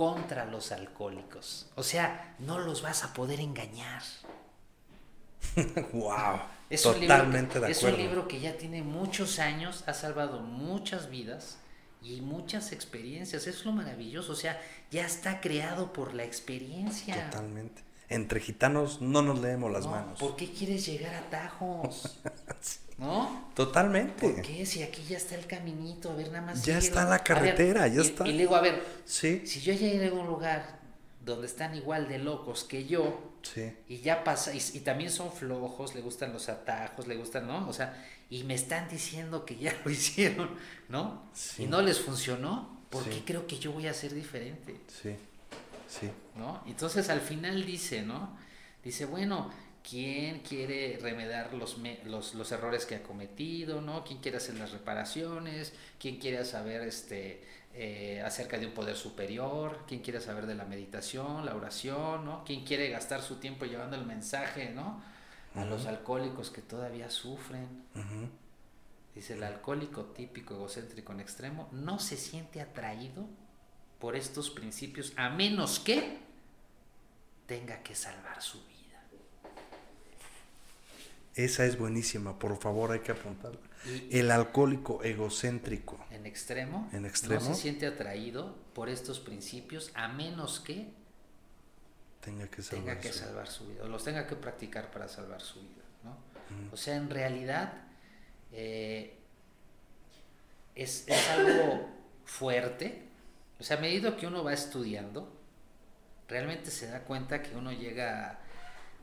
[0.00, 1.66] contra los alcohólicos.
[1.76, 4.00] O sea, no los vas a poder engañar.
[5.92, 6.40] wow.
[6.70, 8.06] Es Totalmente un libro, de Es un acuerdo.
[8.08, 11.58] libro que ya tiene muchos años, ha salvado muchas vidas
[12.00, 13.46] y muchas experiencias.
[13.46, 14.32] Es lo maravilloso.
[14.32, 14.58] O sea,
[14.90, 17.28] ya está creado por la experiencia.
[17.28, 17.82] Totalmente.
[18.08, 20.18] Entre gitanos no nos leemos las No, manos.
[20.18, 22.20] ¿Por qué quieres llegar a tajos?
[23.00, 23.48] ¿No?
[23.54, 24.28] Totalmente.
[24.28, 24.64] ¿Por qué?
[24.66, 26.64] Si aquí ya está el caminito, a ver, nada más.
[26.64, 28.28] Ya está la ver, carretera, ya y- está.
[28.28, 30.78] Y le digo, a ver, Sí, si yo llegué a un lugar
[31.24, 33.72] donde están igual de locos que yo, sí.
[33.88, 37.66] y ya pasa, y, y también son flojos, le gustan los atajos, le gustan, ¿no?
[37.68, 40.50] O sea, y me están diciendo que ya lo hicieron,
[40.90, 41.22] ¿no?
[41.32, 41.64] Sí.
[41.64, 43.10] Y no les funcionó, ¿por Sí.
[43.10, 44.78] qué creo que yo voy a ser diferente?
[44.88, 45.16] Sí,
[45.88, 46.10] sí.
[46.36, 46.62] ¿no?
[46.66, 48.36] Entonces al final dice, ¿no?
[48.84, 49.50] Dice, bueno,
[49.88, 54.04] ¿quién quiere remediar los, los, los errores que ha cometido, ¿no?
[54.04, 55.72] ¿Quién quiere hacer las reparaciones?
[55.98, 59.84] ¿Quién quiere saber este, eh, acerca de un poder superior?
[59.86, 62.44] ¿Quién quiere saber de la meditación, la oración, ¿no?
[62.44, 65.02] ¿Quién quiere gastar su tiempo llevando el mensaje, ¿no?
[65.54, 67.84] A los alcohólicos que todavía sufren.
[69.14, 73.26] Dice, el alcohólico típico, egocéntrico en extremo, no se siente atraído
[73.98, 76.18] por estos principios a menos que
[77.46, 78.79] tenga que salvar su vida.
[81.34, 83.60] Esa es buenísima, por favor hay que apuntarla.
[84.10, 86.04] Y El alcohólico egocéntrico.
[86.10, 87.40] en extremo, En extremo.
[87.48, 90.88] no se siente atraído por estos principios a menos que
[92.20, 95.08] Tenga que salvar tenga que su- salvar su vida, o los tenga que practicar para
[95.08, 95.82] salvar su vida.
[96.04, 96.16] ¿no?
[96.72, 97.72] O sea, en realidad
[98.52, 99.16] eh,
[100.74, 101.88] es, es algo
[102.24, 103.02] fuerte.
[103.58, 105.32] O sea, a medida que uno va estudiando,
[106.28, 108.40] realmente se da cuenta que uno llega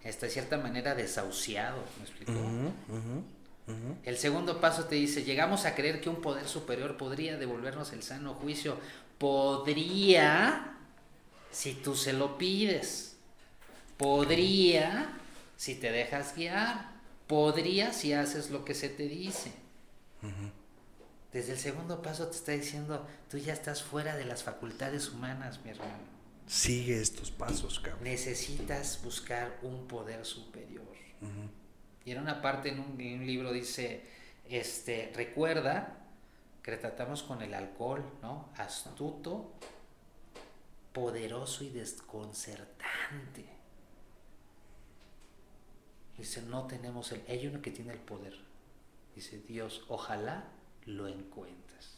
[0.10, 1.84] hasta cierta manera desahuciado.
[2.17, 3.98] ¿Me ujú.
[4.04, 8.04] El segundo paso te dice, llegamos a creer que un poder superior podría devolvernos el
[8.04, 8.78] sano juicio.
[9.17, 10.78] Podría
[11.52, 13.17] si tú se lo pides.
[13.98, 15.10] Podría
[15.58, 16.91] si te dejas guiar.
[17.28, 19.52] Podría si haces lo que se te dice.
[21.34, 25.60] Desde el segundo paso te está diciendo, tú ya estás fuera de las facultades humanas,
[25.65, 26.16] mi hermano.
[26.47, 28.05] Sigue estos pasos, cabrón.
[28.05, 30.88] Necesitas buscar un poder superior.
[32.05, 34.01] Y en una parte en un, en un libro dice,
[34.47, 36.05] este, recuerda
[36.63, 38.49] que tratamos con el alcohol, ¿no?
[38.55, 39.51] Astuto,
[40.93, 43.45] poderoso y desconcertante.
[46.17, 48.36] Dice, no tenemos el, hay uno que tiene el poder.
[49.15, 50.45] Dice, Dios, ojalá
[50.86, 51.97] lo encuentres.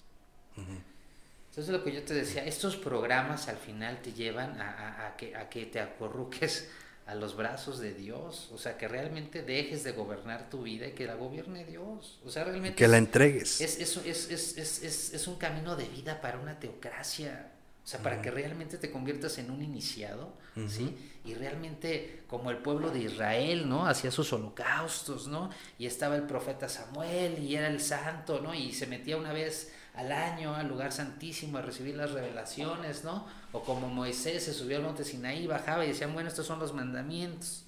[1.60, 5.18] Entonces lo que yo te decía, estos programas al final te llevan a, a- a
[5.18, 6.70] que, a que te acorruques
[7.06, 10.92] a los brazos de Dios, o sea, que realmente dejes de gobernar tu vida y
[10.94, 12.22] que la gobierne Dios.
[12.26, 13.60] O sea, realmente Que la es- entregues.
[13.60, 17.52] es, es, es, es, es, es- es un camino de vida para una teocracia.
[17.84, 20.32] O sea, para que realmente te conviertas en un iniciado,
[20.70, 20.96] ¿sí?
[21.26, 23.86] Y realmente, como el pueblo de Israel, ¿no?
[23.88, 25.50] Hacía sus holocaustos, ¿no?
[25.78, 28.54] Y estaba el profeta Samuel y era el santo, ¿no?
[28.54, 33.28] Y se metía una vez al año al lugar santísimo a recibir las revelaciones, ¿no?
[33.52, 36.74] O como Moisés se subió al monte Sinaí, bajaba y decían, bueno, estos son los
[36.74, 37.66] mandamientos.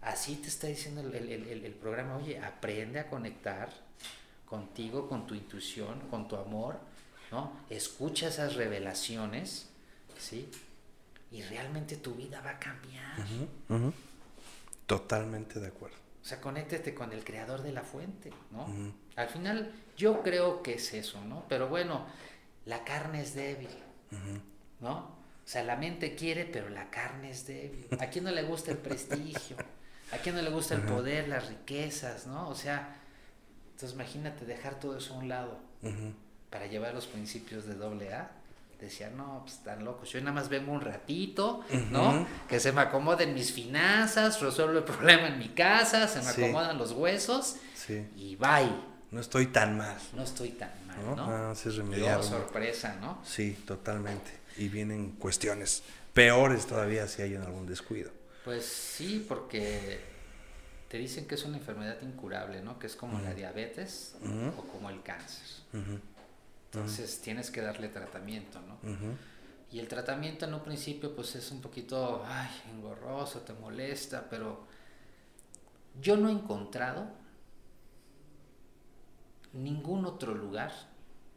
[0.00, 3.70] Así te está diciendo el, el- el- el programa, oye, aprende a conectar
[4.46, 6.78] contigo, con tu intuición, con tu amor,
[7.30, 7.52] ¿no?
[7.68, 9.68] Escucha esas revelaciones,
[10.18, 10.48] ¿sí?
[11.30, 13.20] Y realmente tu vida va a cambiar.
[13.68, 13.92] Ujú.
[14.86, 15.96] Totalmente de acuerdo.
[16.22, 18.64] O sea, conéctate con el creador de la fuente, ¿no?
[18.64, 18.92] Ujú.
[19.20, 21.44] Al final, yo creo que es eso, ¿no?
[21.48, 22.06] Pero bueno,
[22.66, 23.68] la carne es débil,
[24.80, 24.96] ¿no?
[25.44, 27.86] O sea, la mente quiere, pero la carne es débil.
[28.00, 29.56] ¿A quién no le gusta el prestigio?
[30.12, 32.48] ¿A quién no le gusta el poder, las riquezas, ¿no?
[32.48, 32.96] O sea,
[33.72, 35.58] entonces imagínate dejar todo eso a un lado
[36.50, 38.30] para llevar los principios de doble A.
[38.80, 40.10] Decía, no, pues están locos.
[40.10, 42.26] Yo nada más vengo un ratito, ¿no?
[42.48, 46.44] Que se me acomoden mis finanzas, resuelvo el problema en mi casa, se me Sí.
[46.44, 48.08] acomodan los huesos Sí.
[48.16, 48.70] y bye.
[49.10, 49.96] No estoy tan mal.
[50.14, 51.16] No estoy tan mal, ¿no?
[51.16, 51.24] ¿no?
[51.24, 52.22] Ah, sí, remediar.
[52.22, 53.20] sorpresa, ¿no?
[53.24, 54.30] Sí, totalmente.
[54.56, 55.82] Y vienen cuestiones
[56.14, 58.10] peores todavía si hay en algún descuido.
[58.44, 60.00] Pues sí, porque
[60.88, 62.78] te dicen que es una enfermedad incurable, ¿no?
[62.78, 64.16] Que es como la diabetes
[64.56, 65.46] o como el cáncer.
[66.72, 68.78] Entonces tienes que darle tratamiento, ¿no?
[69.72, 74.66] Y el tratamiento en un principio pues es un poquito, ay, engorroso, te molesta, pero
[76.00, 77.19] yo no he encontrado
[79.52, 80.72] ningún otro lugar,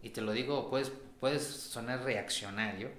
[0.02, 2.92] y te lo digo, pues puedes sonar reaccionario,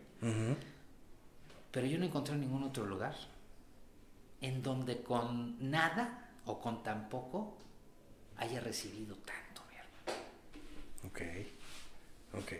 [1.71, 3.15] pero yo no encontré ningún otro lugar
[4.41, 7.57] en donde con nada o con tan poco
[8.37, 10.27] haya recibido tanto, mi hermano.
[11.09, 11.21] Ok.
[12.41, 12.53] Ok.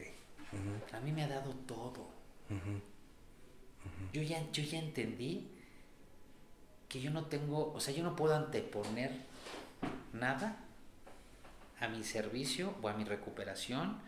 [0.93, 2.09] A mí me ha dado todo.
[4.13, 5.51] Yo ya, yo ya entendí
[6.89, 9.11] que yo no tengo, o sea, yo no puedo anteponer
[10.13, 10.64] nada
[11.85, 13.99] a mi servicio o a mi recuperación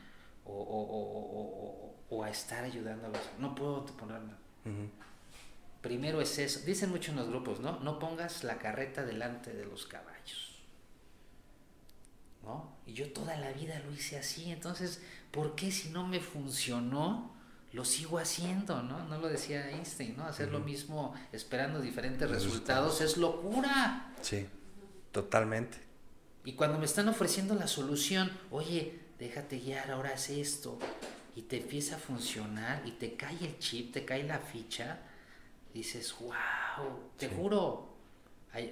[0.45, 3.21] o, o, o, o a estar ayudando a los...
[3.39, 4.39] No puedo nada.
[5.81, 6.61] Primero es eso.
[6.65, 7.79] Dicen mucho en los grupos, ¿no?
[7.81, 10.59] No pongas la carreta delante de los caballos.
[12.43, 12.77] ¿No?
[12.87, 14.51] Y yo toda la vida lo hice así.
[14.51, 17.35] Entonces, ¿por qué si no me funcionó,
[17.73, 19.05] lo sigo haciendo, ¿no?
[19.05, 20.25] No lo decía Einstein, ¿no?
[20.27, 23.01] Hacer lo mismo esperando diferentes resultados.
[23.01, 24.13] es locura.
[24.23, 24.47] Sí,
[25.13, 25.86] totalmente.
[26.47, 30.79] Y cuando me están ofreciendo la solución, oye, déjate guiar, ahora es esto,
[31.35, 35.01] y te empieza a funcionar y te cae el chip, te cae la ficha,
[35.75, 37.97] dices, wow, te juro.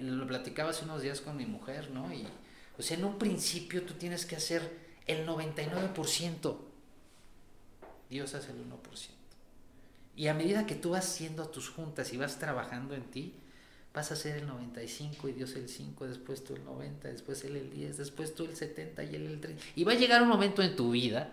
[0.00, 2.14] lo platicaba hace unos días con mi mujer, ¿no?
[2.14, 2.24] Y,
[2.78, 6.56] o sea, en un principio tú tienes que hacer el 99%.
[8.08, 8.70] Dios hace el 1%.
[10.14, 13.34] Y a medida que tú vas haciendo tus juntas y vas trabajando en ti,
[13.94, 17.56] vas a hacer el 95 y Dios el 5, después tú el 90, después él
[17.56, 19.62] el 10, después tú el 70 y él el 30.
[19.76, 21.30] Y va a llegar un momento en tu vida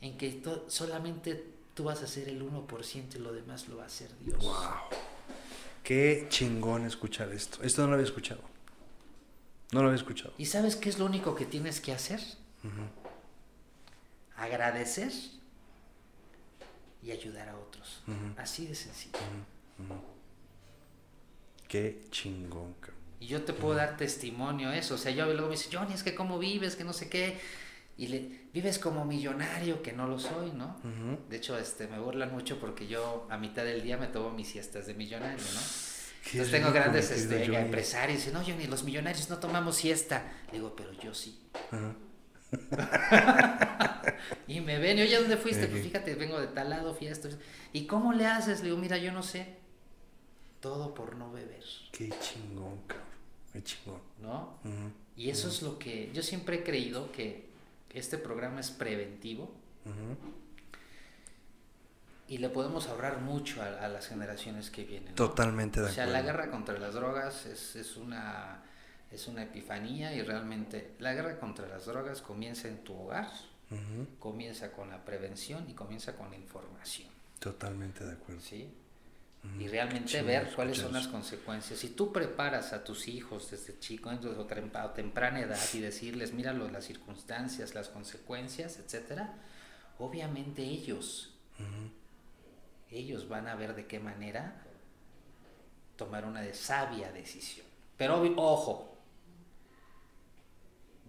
[0.00, 3.86] en que solamente tú vas a hacer el 1% y lo demás lo va a
[3.86, 4.42] hacer Dios.
[4.44, 4.52] ¡Wow!
[5.84, 7.62] Qué chingón escuchar esto.
[7.62, 8.40] Esto no lo había escuchado.
[9.70, 10.34] No lo había escuchado.
[10.36, 12.20] ¿Y sabes qué es lo único que tienes que hacer?
[14.36, 15.12] Agradecer
[17.04, 18.02] y ayudar a otros.
[18.36, 19.18] Así de sencillo.
[21.72, 22.74] Qué chingón.
[23.18, 24.96] Y yo te puedo dar testimonio a eso.
[24.96, 27.38] O sea, yo luego me dice, Johnny, es que cómo vives, que no sé qué
[27.96, 30.76] y le vives como millonario que no lo soy, ¿no?
[31.28, 34.48] De hecho, este me burlan mucho porque yo a mitad del día me tomo mis
[34.48, 35.60] siestas de millonario, ¿no?
[36.24, 40.32] Entonces tengo grandes este, empresarios y dicen, no, ni los millonarios no tomamos siesta.
[40.48, 41.38] Le digo, pero yo sí.
[44.46, 45.66] y me ven, y oye, ¿dónde fuiste?
[45.66, 47.28] Pues fíjate, vengo de tal lado, fiesta.
[47.72, 48.60] ¿Y cómo le haces?
[48.60, 49.61] Le digo, mira, yo no sé.
[50.62, 51.64] Todo por no beber.
[51.90, 53.08] Qué chingón, cabrón.
[53.52, 54.00] Qué chingón.
[54.22, 54.58] ¿No?
[55.16, 57.50] Y eso es lo que yo siempre he creído que
[57.90, 59.50] este programa es preventivo
[62.28, 65.16] y le podemos ahorrar mucho a, las generaciones que vienen.
[65.16, 66.02] Totalmente de acuerdo.
[66.02, 68.62] O sea, la guerra contra las drogas es, una,
[69.10, 73.32] es una epifanía y realmente la guerra contra las drogas comienza en tu hogar,
[74.20, 77.08] comienza con la prevención y comienza con la información.
[77.40, 78.40] Totalmente de acuerdo.
[78.40, 78.72] Sí
[79.58, 81.80] y realmente ver cuáles son las consecuencias.
[81.80, 86.68] Si tú preparas a tus hijos desde chico, desde a temprana edad y decirles, míralo,
[86.70, 89.34] las circunstancias, las consecuencias, etcétera,
[89.98, 91.34] obviamente ellos,
[92.90, 94.62] ellos van a ver de qué manera
[95.96, 97.66] tomar una de sabia decisión.
[97.96, 98.96] Pero ojo,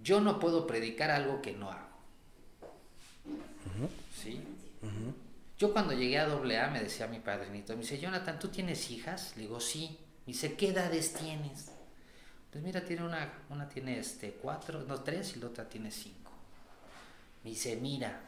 [0.04, 1.88] yo no puedo predicar algo que no hago.
[4.22, 4.42] ¿Sí?
[5.64, 9.32] Yo cuando llegué a AA me decía mi padrinito, me dice, Jonathan, ¿tú tienes hijas?
[9.38, 9.97] Le digo, sí.
[10.26, 11.72] Me dice, ¿qué edades tienes?
[12.51, 16.34] Pues mira, tiene una, una tiene este cuatro, no, tres y la otra tiene cinco.
[17.45, 18.20] Me dice, mira,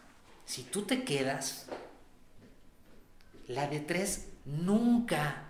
[0.45, 1.67] si tú te quedas,
[3.47, 5.43] la de tres nunca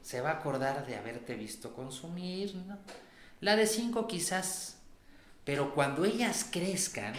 [0.00, 2.78] se va a acordar de haberte visto consumir, ¿no?
[3.42, 4.78] La de cinco quizás,
[5.44, 7.12] pero cuando ellas crezcan,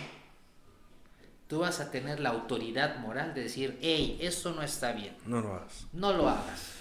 [1.53, 5.15] tú vas a tener la autoridad moral de decir, hey, eso no está bien.
[5.27, 5.85] No lo hagas.
[5.93, 6.71] No lo hagas.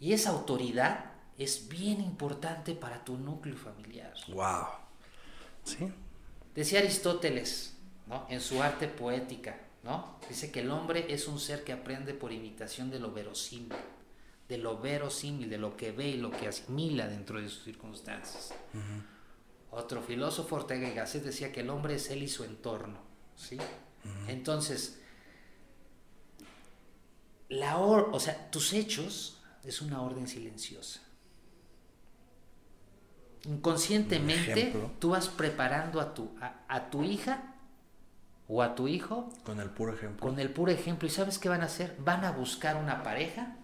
[0.00, 4.12] Y esa autoridad es bien importante para tu núcleo familiar.
[4.26, 4.66] Wow.
[5.62, 5.88] ¿Sí?
[6.52, 7.76] Decía Aristóteles,
[8.08, 8.26] ¿no?
[8.28, 10.18] En su arte poética, ¿no?
[10.28, 13.78] Dice que el hombre es un ser que aprende por imitación de lo verosímil,
[14.48, 18.52] de lo verosímil, de lo que ve y lo que asimila dentro de sus circunstancias.
[19.70, 23.00] Otro filósofo, Ortega y Gasset, decía que el hombre es él y su entorno.
[23.36, 23.58] ¿sí?
[24.26, 25.00] Entonces,
[27.48, 31.00] la o sea, tus hechos es una orden silenciosa.
[33.44, 37.54] Inconscientemente tú vas preparando a tu, a, tu hija
[38.48, 39.32] o a tu hijo.
[39.44, 40.26] Con el puro ejemplo.
[40.26, 41.06] Con el puro ejemplo.
[41.06, 41.96] ¿Y sabes qué van a hacer?
[41.98, 43.56] Van a buscar una pareja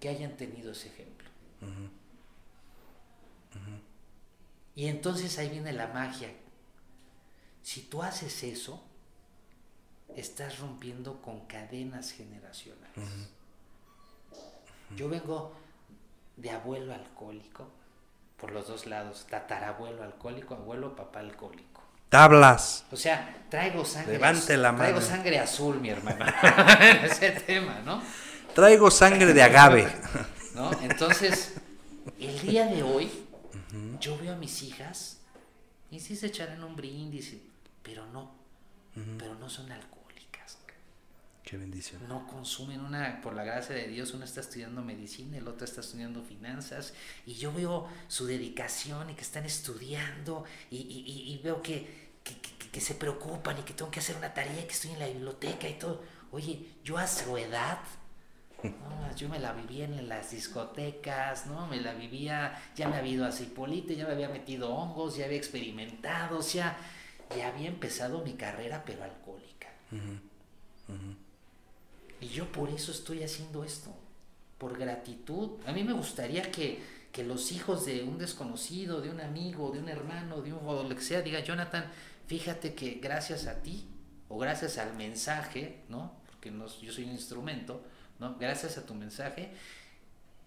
[0.00, 1.28] que hayan tenido ese ejemplo.
[4.74, 6.30] Y entonces ahí viene la magia.
[7.62, 8.82] Si tú haces eso,
[10.16, 13.08] estás rompiendo con cadenas generacionales.
[14.96, 15.54] Yo vengo
[16.36, 17.68] de abuelo alcohólico,
[18.36, 21.82] por los dos lados, tatarabuelo alcohólico, abuelo, papá alcohólico.
[22.08, 22.84] Tablas.
[22.92, 24.12] O sea, traigo sangre.
[24.12, 26.24] Levante la Traigo sangre azul, mi hermano.
[27.04, 28.02] Ese tema, ¿no?
[28.54, 29.88] Traigo sangre de agave.
[30.54, 30.70] ¿No?
[30.82, 31.54] Entonces,
[32.20, 33.10] el día de hoy,
[34.00, 35.18] yo veo a mis hijas
[35.90, 37.34] y sí se echarán un brindis,
[37.82, 38.34] pero no,
[39.18, 40.58] pero no son alcohólicas.
[41.42, 42.06] Qué bendición.
[42.08, 45.80] No consumen una, por la gracia de Dios, uno está estudiando medicina, el otro está
[45.82, 46.94] estudiando finanzas,
[47.26, 52.40] y yo veo su dedicación y que están estudiando, y, y- y veo que, que,
[52.40, 55.06] que- que se preocupan y que tengo que hacer una tarea, que estoy en la
[55.06, 56.02] biblioteca y todo.
[56.32, 57.78] Oye, yo a su edad,
[58.88, 61.66] no, yo me la vivía en las discotecas, ¿no?
[61.66, 65.26] Me la vivía, ya me había ido a Cipolite, ya me había metido hongos, ya
[65.26, 66.76] había experimentado, o sea,
[67.36, 69.68] ya había empezado mi carrera, pero alcohólica.
[72.20, 73.94] Y yo por eso estoy haciendo esto,
[74.58, 75.50] por gratitud.
[75.66, 79.80] A mí me gustaría que, que los hijos de un desconocido, de un amigo, de
[79.80, 81.84] un hermano, de un o lo que sea, diga, Jonathan,
[82.26, 83.86] fíjate que gracias a ti,
[84.28, 86.12] o gracias al mensaje, ¿no?
[86.30, 87.84] Porque no- yo soy un instrumento,
[88.24, 88.38] ¿no?
[88.38, 89.50] Gracias a tu mensaje,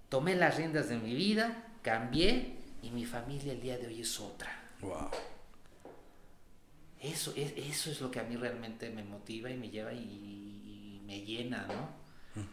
[0.10, 4.20] tomé las riendas de mi vida, cambié y mi familia el día de hoy es
[4.20, 4.50] otra.
[4.82, 5.10] Wow.
[7.00, 10.00] Eso es, eso es lo que a mí realmente me motiva y me lleva y,
[10.00, 12.44] y me llena, ¿no?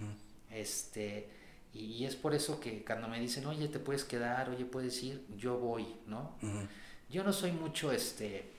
[0.51, 1.29] Este,
[1.73, 5.03] y, y es por eso que cuando me dicen, oye, te puedes quedar, oye, puedes
[5.03, 6.37] ir, yo voy, ¿no?
[7.09, 8.51] Yo no soy mucho, este,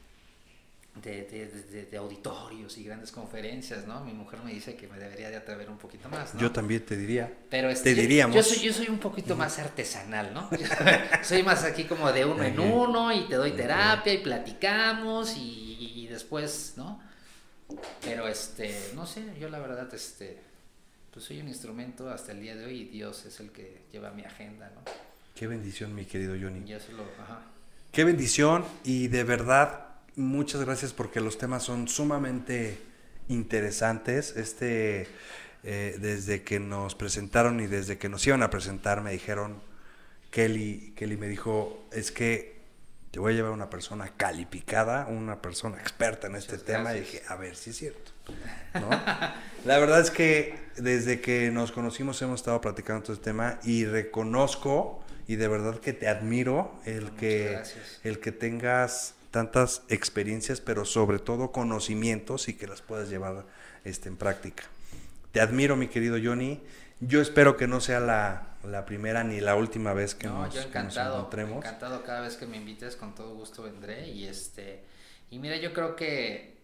[1.03, 4.03] de, de, de- de auditorios y grandes conferencias, ¿no?
[4.05, 6.39] Mi mujer me dice que me debería de atrever un poquito más, ¿no?
[6.41, 7.31] Yo también te diría.
[7.49, 8.35] Pero este, Te yo- diríamos.
[8.35, 10.49] Yo soy, yo soy un poquito más artesanal, ¿no?
[11.23, 15.93] soy más aquí como de uno en uno y te doy terapia y platicamos y,
[16.03, 17.01] y después, ¿no?
[18.01, 20.37] Pero este, no sé, yo la verdad, este,
[21.11, 24.11] pues soy un instrumento hasta el día de hoy y Dios es el que lleva
[24.11, 24.81] mi agenda, ¿no?
[25.33, 26.63] Qué bendición, mi querido Johnny.
[26.69, 27.41] Y eso lo, ajá.
[27.91, 32.79] Qué bendición y de verdad muchas gracias porque los temas son sumamente
[33.27, 34.35] interesantes.
[34.35, 35.07] Este,
[35.63, 39.61] eh, desde que nos presentaron y desde que nos iban a presentar me dijeron,
[40.29, 42.55] Kelly, Kelly me dijo, es que
[43.09, 46.95] te voy a llevar una persona calificada, una persona experta en este Muchas tema.
[46.95, 48.11] Y dije, a ver si es cierto.
[48.73, 48.89] ¿no?
[49.65, 53.85] La verdad es que desde que nos conocimos hemos estado platicando todo este tema y
[53.85, 57.99] reconozco y de verdad que te admiro el Muchas que gracias.
[58.03, 63.45] el que tengas tantas experiencias, pero sobre todo conocimientos y que las puedas llevar
[63.83, 64.63] este, en práctica.
[65.33, 66.61] Te admiro, mi querido Johnny.
[67.01, 70.53] Yo espero que no sea la, la primera ni la última vez que, no, nos,
[70.53, 71.57] yo que nos encantado, encontremos.
[71.57, 74.85] encantado cada vez que me invites, con todo gusto vendré y este,
[75.29, 76.55] y mira, yo creo que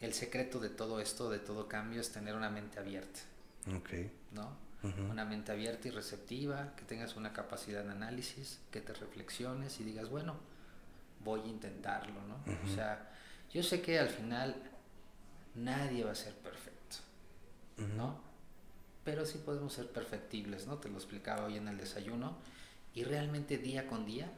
[0.00, 3.20] el secreto de todo esto, de todo cambio, es tener una mente abierta,
[3.74, 3.90] Ok.
[4.32, 4.62] ¿no?
[5.10, 9.84] Una mente abierta y receptiva, que tengas una capacidad de análisis, que te reflexiones y
[9.84, 10.36] digas, bueno,
[11.24, 12.36] voy a intentarlo, ¿no?
[12.70, 13.10] O sea,
[13.52, 14.54] yo sé que al final
[15.54, 16.96] nadie va a ser perfecto,
[17.96, 18.20] ¿no?
[19.04, 20.78] Pero sí podemos ser perfectibles, ¿no?
[20.78, 22.36] Te lo explicaba hoy en el desayuno.
[22.94, 24.30] Y realmente día con día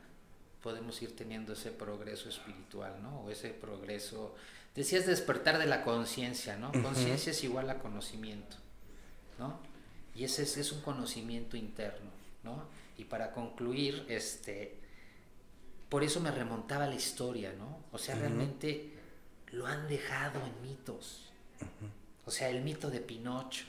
[0.62, 3.20] podemos ir teniendo ese progreso espiritual, ¿no?
[3.20, 4.34] O ese progreso...
[4.74, 6.72] Decías despertar de la conciencia, ¿no?
[6.72, 8.57] Conciencia es igual a conocimiento,
[9.39, 9.59] ¿no?
[10.14, 12.11] Y ese es, es un conocimiento interno,
[12.43, 12.64] ¿no?
[12.99, 14.80] Y para concluir, este...
[15.89, 17.84] Por eso me remontaba la historia, ¿no?
[17.93, 18.93] O sea, realmente
[19.53, 21.32] lo han dejado en mitos.
[22.24, 23.64] O sea, el mito de Pinocho,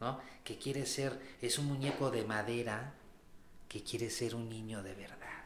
[0.00, 0.20] ¿no?
[0.44, 2.94] Que quiere ser, es un muñeco de madera
[3.68, 5.44] que quiere ser un niño de verdad.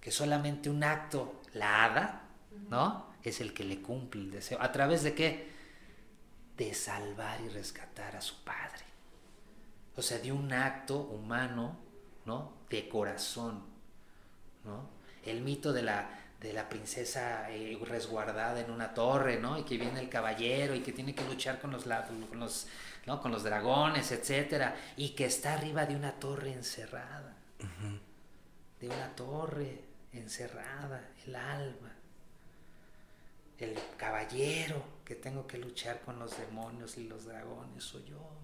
[0.00, 2.22] Que solamente un acto, la hada,
[2.68, 3.06] ¿no?
[3.22, 4.60] Es el que le cumple el deseo.
[4.60, 5.50] ¿A través de qué?
[6.56, 8.84] De salvar y rescatar a su padre.
[9.96, 11.78] O sea, de un acto humano,
[12.26, 12.52] ¿no?
[12.68, 13.69] De corazón,
[14.64, 14.88] ¿no?
[15.24, 19.58] El mito de la, de la princesa eh, resguardada en una torre, ¿no?
[19.58, 22.66] Y que viene el caballero y que tiene que luchar con los, con los,
[23.06, 23.20] ¿no?
[23.20, 27.36] con los dragones, etcétera, y que está arriba de una torre encerrada.
[28.80, 31.92] De una torre encerrada, el alma.
[33.58, 38.39] El caballero que tengo que luchar con los demonios y los dragones soy yo.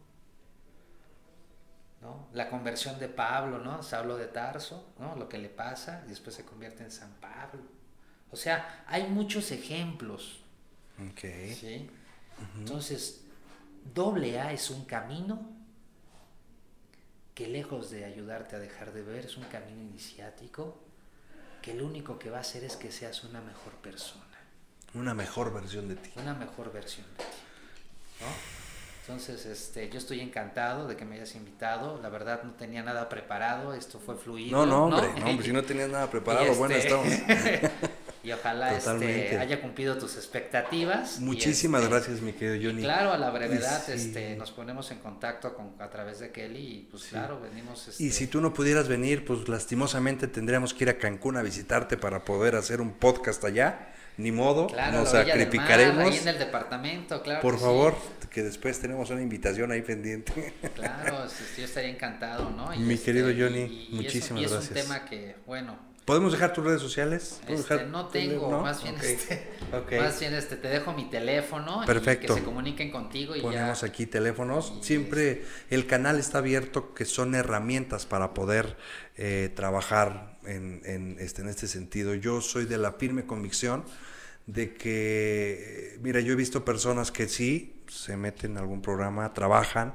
[2.01, 2.29] ¿No?
[2.33, 3.83] La conversión de Pablo, ¿no?
[3.83, 5.17] Saulo de Tarso, ¿no?
[5.17, 7.63] Lo que le pasa y después se convierte en San Pablo.
[8.31, 10.41] O sea, hay muchos ejemplos,
[11.11, 11.21] Ok.
[11.55, 11.91] ¿sí?
[12.59, 13.25] Entonces,
[13.95, 15.55] doble A es un camino
[17.35, 20.79] que lejos de ayudarte a dejar de ver, es un camino iniciático
[21.63, 24.25] que lo único que va a hacer es que seas una mejor persona
[24.95, 26.13] Una mejor versión de ti.
[26.17, 27.31] una mejor versión de ti.
[28.21, 28.56] ¿no?
[29.09, 32.01] Entonces, este, yo estoy encantado de que me hayas invitado.
[32.03, 34.51] La verdad no tenía nada preparado, esto fue fluido.
[34.51, 37.71] No, no, hombre, no, hombre, si no tenías nada preparado, bueno, este, estamos.
[38.25, 41.21] y ojalá este, haya cumplido tus expectativas.
[41.21, 42.83] Muchísimas este, gracias, mi querido y Johnny.
[42.83, 46.89] claro, a la brevedad este, nos ponemos en contacto con, a través de Kelly y
[46.91, 47.87] pues claro, venimos...
[48.01, 51.43] Y este, si tú no pudieras venir, pues lastimosamente tendríamos que ir a Cancún a
[51.43, 53.93] visitarte para poder hacer un podcast allá.
[54.17, 56.13] ni modo, Claro, nos mar, sacrificaremos.
[56.13, 57.43] ahí en el departamento, claro.
[57.43, 57.65] Por sí.
[58.37, 60.53] Que después tenemos una invitación ahí pendiente.
[60.75, 61.25] Claro,
[61.57, 62.75] yo estaría encantado, ¿no?
[62.75, 64.63] Y Mi querido Johnny, y- y muchísimas es, un- y gracias.
[64.65, 67.41] es un tema que, bueno, ¿Podemos dejar tus redes sociales?
[67.47, 69.49] ¿Puedo este, dejar no tengo, más bien este,
[69.99, 72.25] más bien este, te dejo mi teléfono Perfecto.
[72.25, 73.87] y que se comuniquen contigo y Ponemos ya.
[73.89, 74.75] aquí teléfonos.
[74.83, 78.77] Y Siempre el canal está abierto, que son herramientas para poder
[79.17, 82.15] eh, trabajar en, en, este, en este sentido.
[82.15, 83.83] Yo soy de la firme convicción
[84.47, 89.95] de que, mira, yo he visto personas que sí se meten en algún programa, trabajan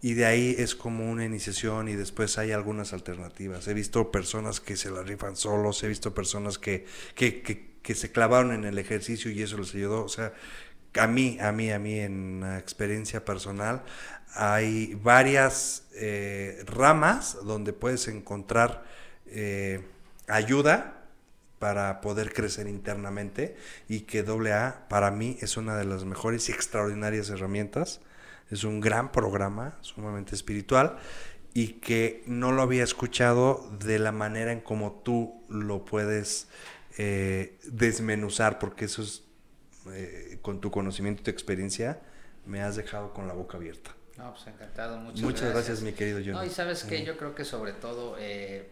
[0.00, 3.66] y de ahí es como una iniciación y después hay algunas alternativas.
[3.66, 7.94] He visto personas que se la rifan solos, he visto personas que, que, que, que
[7.94, 10.04] se clavaron en el ejercicio y eso les ayudó.
[10.04, 10.32] O sea,
[10.94, 13.82] a mí, a mí, a mí en experiencia personal,
[14.34, 18.84] hay varias eh, ramas donde puedes encontrar
[19.26, 19.80] eh,
[20.28, 20.97] ayuda
[21.58, 23.56] para poder crecer internamente
[23.88, 28.00] y que AA para mí es una de las mejores y extraordinarias herramientas.
[28.50, 30.98] Es un gran programa, sumamente espiritual
[31.54, 36.48] y que no lo había escuchado de la manera en como tú lo puedes
[36.98, 39.24] eh, desmenuzar, porque eso es
[39.92, 42.00] eh, con tu conocimiento y tu experiencia,
[42.46, 43.94] me has dejado con la boca abierta.
[44.16, 46.32] No, pues encantado, muchas, Muchas gracias, mi querido Johnny.
[46.32, 48.68] No, y sabes que yo creo que sobre todo, eh,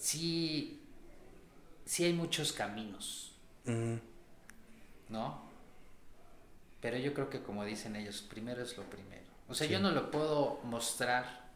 [0.00, 0.80] sí,
[1.84, 3.32] sí hay muchos caminos,
[5.08, 5.42] ¿no?
[6.80, 9.28] Pero yo creo que como dicen ellos, primero es lo primero.
[9.48, 9.72] O sea, Sí.
[9.72, 11.50] yo no le puedo mostrar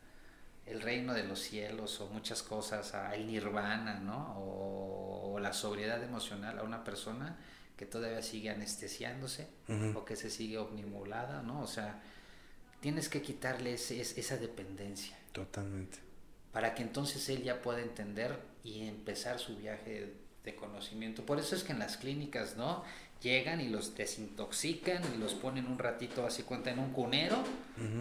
[0.66, 4.36] el reino de los cielos o muchas cosas, a el nirvana, ¿no?
[4.38, 7.38] O, o la sobriedad emocional a una persona
[7.76, 9.48] que todavía sigue anestesiándose
[9.94, 11.60] o que se sigue omnimulada, ¿no?
[11.60, 12.00] O sea,
[12.80, 15.98] tienes que quitarle ese- es- esa dependencia Totalmente.
[16.54, 21.26] Para que entonces él ya pueda entender y empezar su viaje de conocimiento.
[21.26, 22.84] Por eso es que en las clínicas, ¿no?
[23.20, 27.42] Llegan y los desintoxican y los ponen un ratito así cuenta en un cunero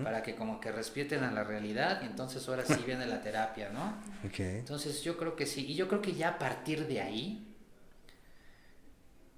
[0.04, 3.70] para que como que respeten a la realidad y entonces ahora sí viene la terapia,
[3.70, 3.96] ¿no?
[4.28, 4.40] Ok.
[4.40, 7.48] Entonces yo creo que sí, y yo creo que ya a partir de ahí,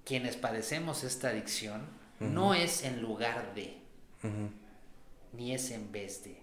[0.04, 1.86] quienes padecemos esta adicción,
[2.20, 3.78] no es en lugar de,
[5.32, 6.42] ni es en vez de,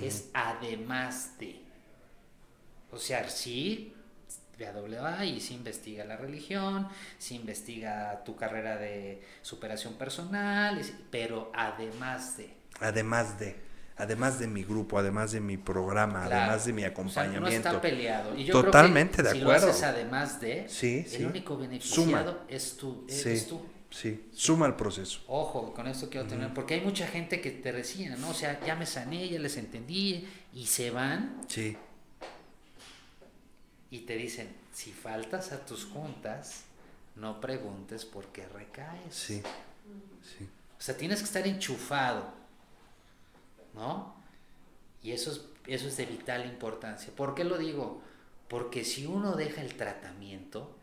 [0.00, 1.63] es además de.
[2.94, 3.92] O sea, sí,
[4.58, 6.88] ve a AA y sí investiga la religión,
[7.18, 12.54] sí investiga tu carrera de superación personal, sí- pero además de.
[12.80, 13.56] Además de,
[13.96, 16.36] además de mi grupo, además de mi programa, Claro.
[16.42, 17.40] además de mi O sea, acompañamiento.
[17.40, 18.36] no está peleado.
[18.36, 19.66] Y yo Totalmente creo que de si acuerdo.
[19.66, 21.24] lo haces además de, Sí, el sí.
[21.24, 21.66] único Suma.
[21.66, 23.64] beneficiado es tú, sí, eres tú.
[23.90, 25.20] sí, suma el proceso.
[25.28, 28.30] Ojo, con esto quiero tener, porque hay mucha gente que te decía, ¿no?
[28.30, 31.76] O sea, ya me sané, ya les entendí, y se van Sí,
[33.94, 36.64] y te dicen, si faltas a tus juntas,
[37.16, 39.14] no preguntes por qué recaes.
[39.14, 39.42] sí,
[40.22, 40.48] sí.
[40.78, 42.32] O sea, tienes que estar enchufado,
[43.74, 44.14] ¿no?
[45.02, 47.12] Y eso es, eso es de vital importancia.
[47.14, 48.02] ¿Por qué lo digo?
[48.48, 50.76] Porque si uno deja el tratamiento,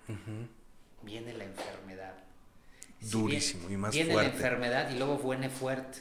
[1.03, 2.15] viene la enfermedad.
[3.01, 4.29] Si Durísimo y más viene fuerte.
[4.29, 5.99] la enfermedad y luego viene fuerte.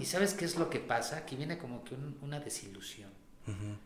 [0.00, 1.24] ¿Y sabes qué es lo que pasa?
[1.26, 3.10] Que viene como que un- una desilusión
[3.46, 3.76] Ujú.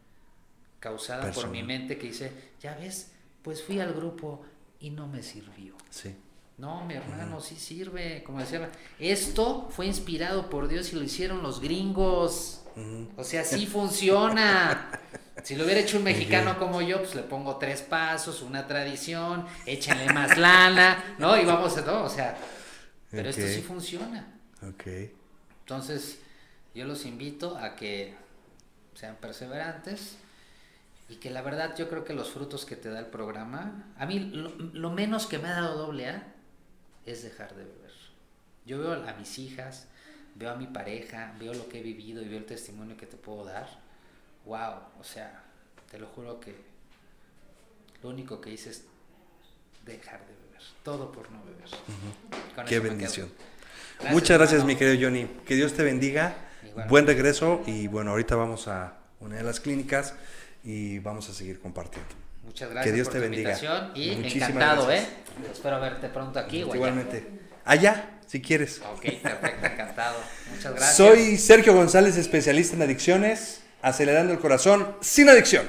[0.83, 3.13] Causada por mi mente que dice, ya ves,
[3.43, 4.45] pues fui al grupo
[4.81, 5.77] y no me sirvió.
[5.91, 6.15] Sí,
[6.59, 8.23] No, mi hermano, sí sirve.
[8.25, 8.69] Como decía,
[8.99, 12.63] esto fue inspirado por Dios y lo hicieron los gringos.
[13.17, 14.91] O sea, sí funciona.
[15.43, 19.45] Si lo hubiera hecho un mexicano como yo, pues le pongo tres pasos, una tradición,
[19.67, 21.37] échenle más lana, ¿no?
[21.37, 22.37] Y vamos a todo, o sea,
[23.11, 24.39] pero esto sí funciona.
[24.63, 24.87] ok.
[25.61, 26.21] Entonces,
[26.77, 28.15] yo los invito a que
[28.95, 30.17] sean perseverantes
[31.09, 34.07] y que la verdad yo creo que los frutos que te da el programa, a
[34.07, 36.33] mí lo, lo menos que me ha dado doble A
[37.07, 37.93] es dejar de beber.
[38.65, 39.89] Yo veo a mis hijas,
[40.35, 43.17] veo a mi pareja, veo lo que he vivido y veo el testimonio que te
[43.17, 43.69] puedo dar.
[44.45, 45.43] Wow, o sea,
[45.91, 46.55] te lo juro que
[48.03, 48.85] lo único que hice es
[49.85, 51.69] dejar de beber, todo por no beber.
[52.67, 52.91] Qué eso me quedo.
[52.91, 53.33] bendición.
[53.99, 54.67] Gracias, Muchas gracias, hermano.
[54.73, 55.27] mi querido Johnny.
[55.45, 56.35] Que Dios te bendiga.
[56.63, 56.89] Igualmente.
[56.91, 60.15] Buen regreso y bueno, ahorita vamos a una de las clínicas
[60.65, 62.11] y vamos a seguir compartiendo.
[62.45, 63.51] Muchas gracias Que Dios por te tu bendiga.
[63.51, 65.09] invitación y Muchísimas encantado, gracias.
[65.09, 65.15] ¿eh?
[65.53, 66.75] Espero verte pronto aquí o allá.
[66.75, 67.27] Igualmente.
[67.65, 68.81] Allá, si quieres.
[68.93, 70.17] Ok, perfecto, encantado.
[70.51, 70.97] Muchas gracias.
[70.97, 75.67] Soy Sergio González, especialista en adicciones, acelerando el corazón sin adicción.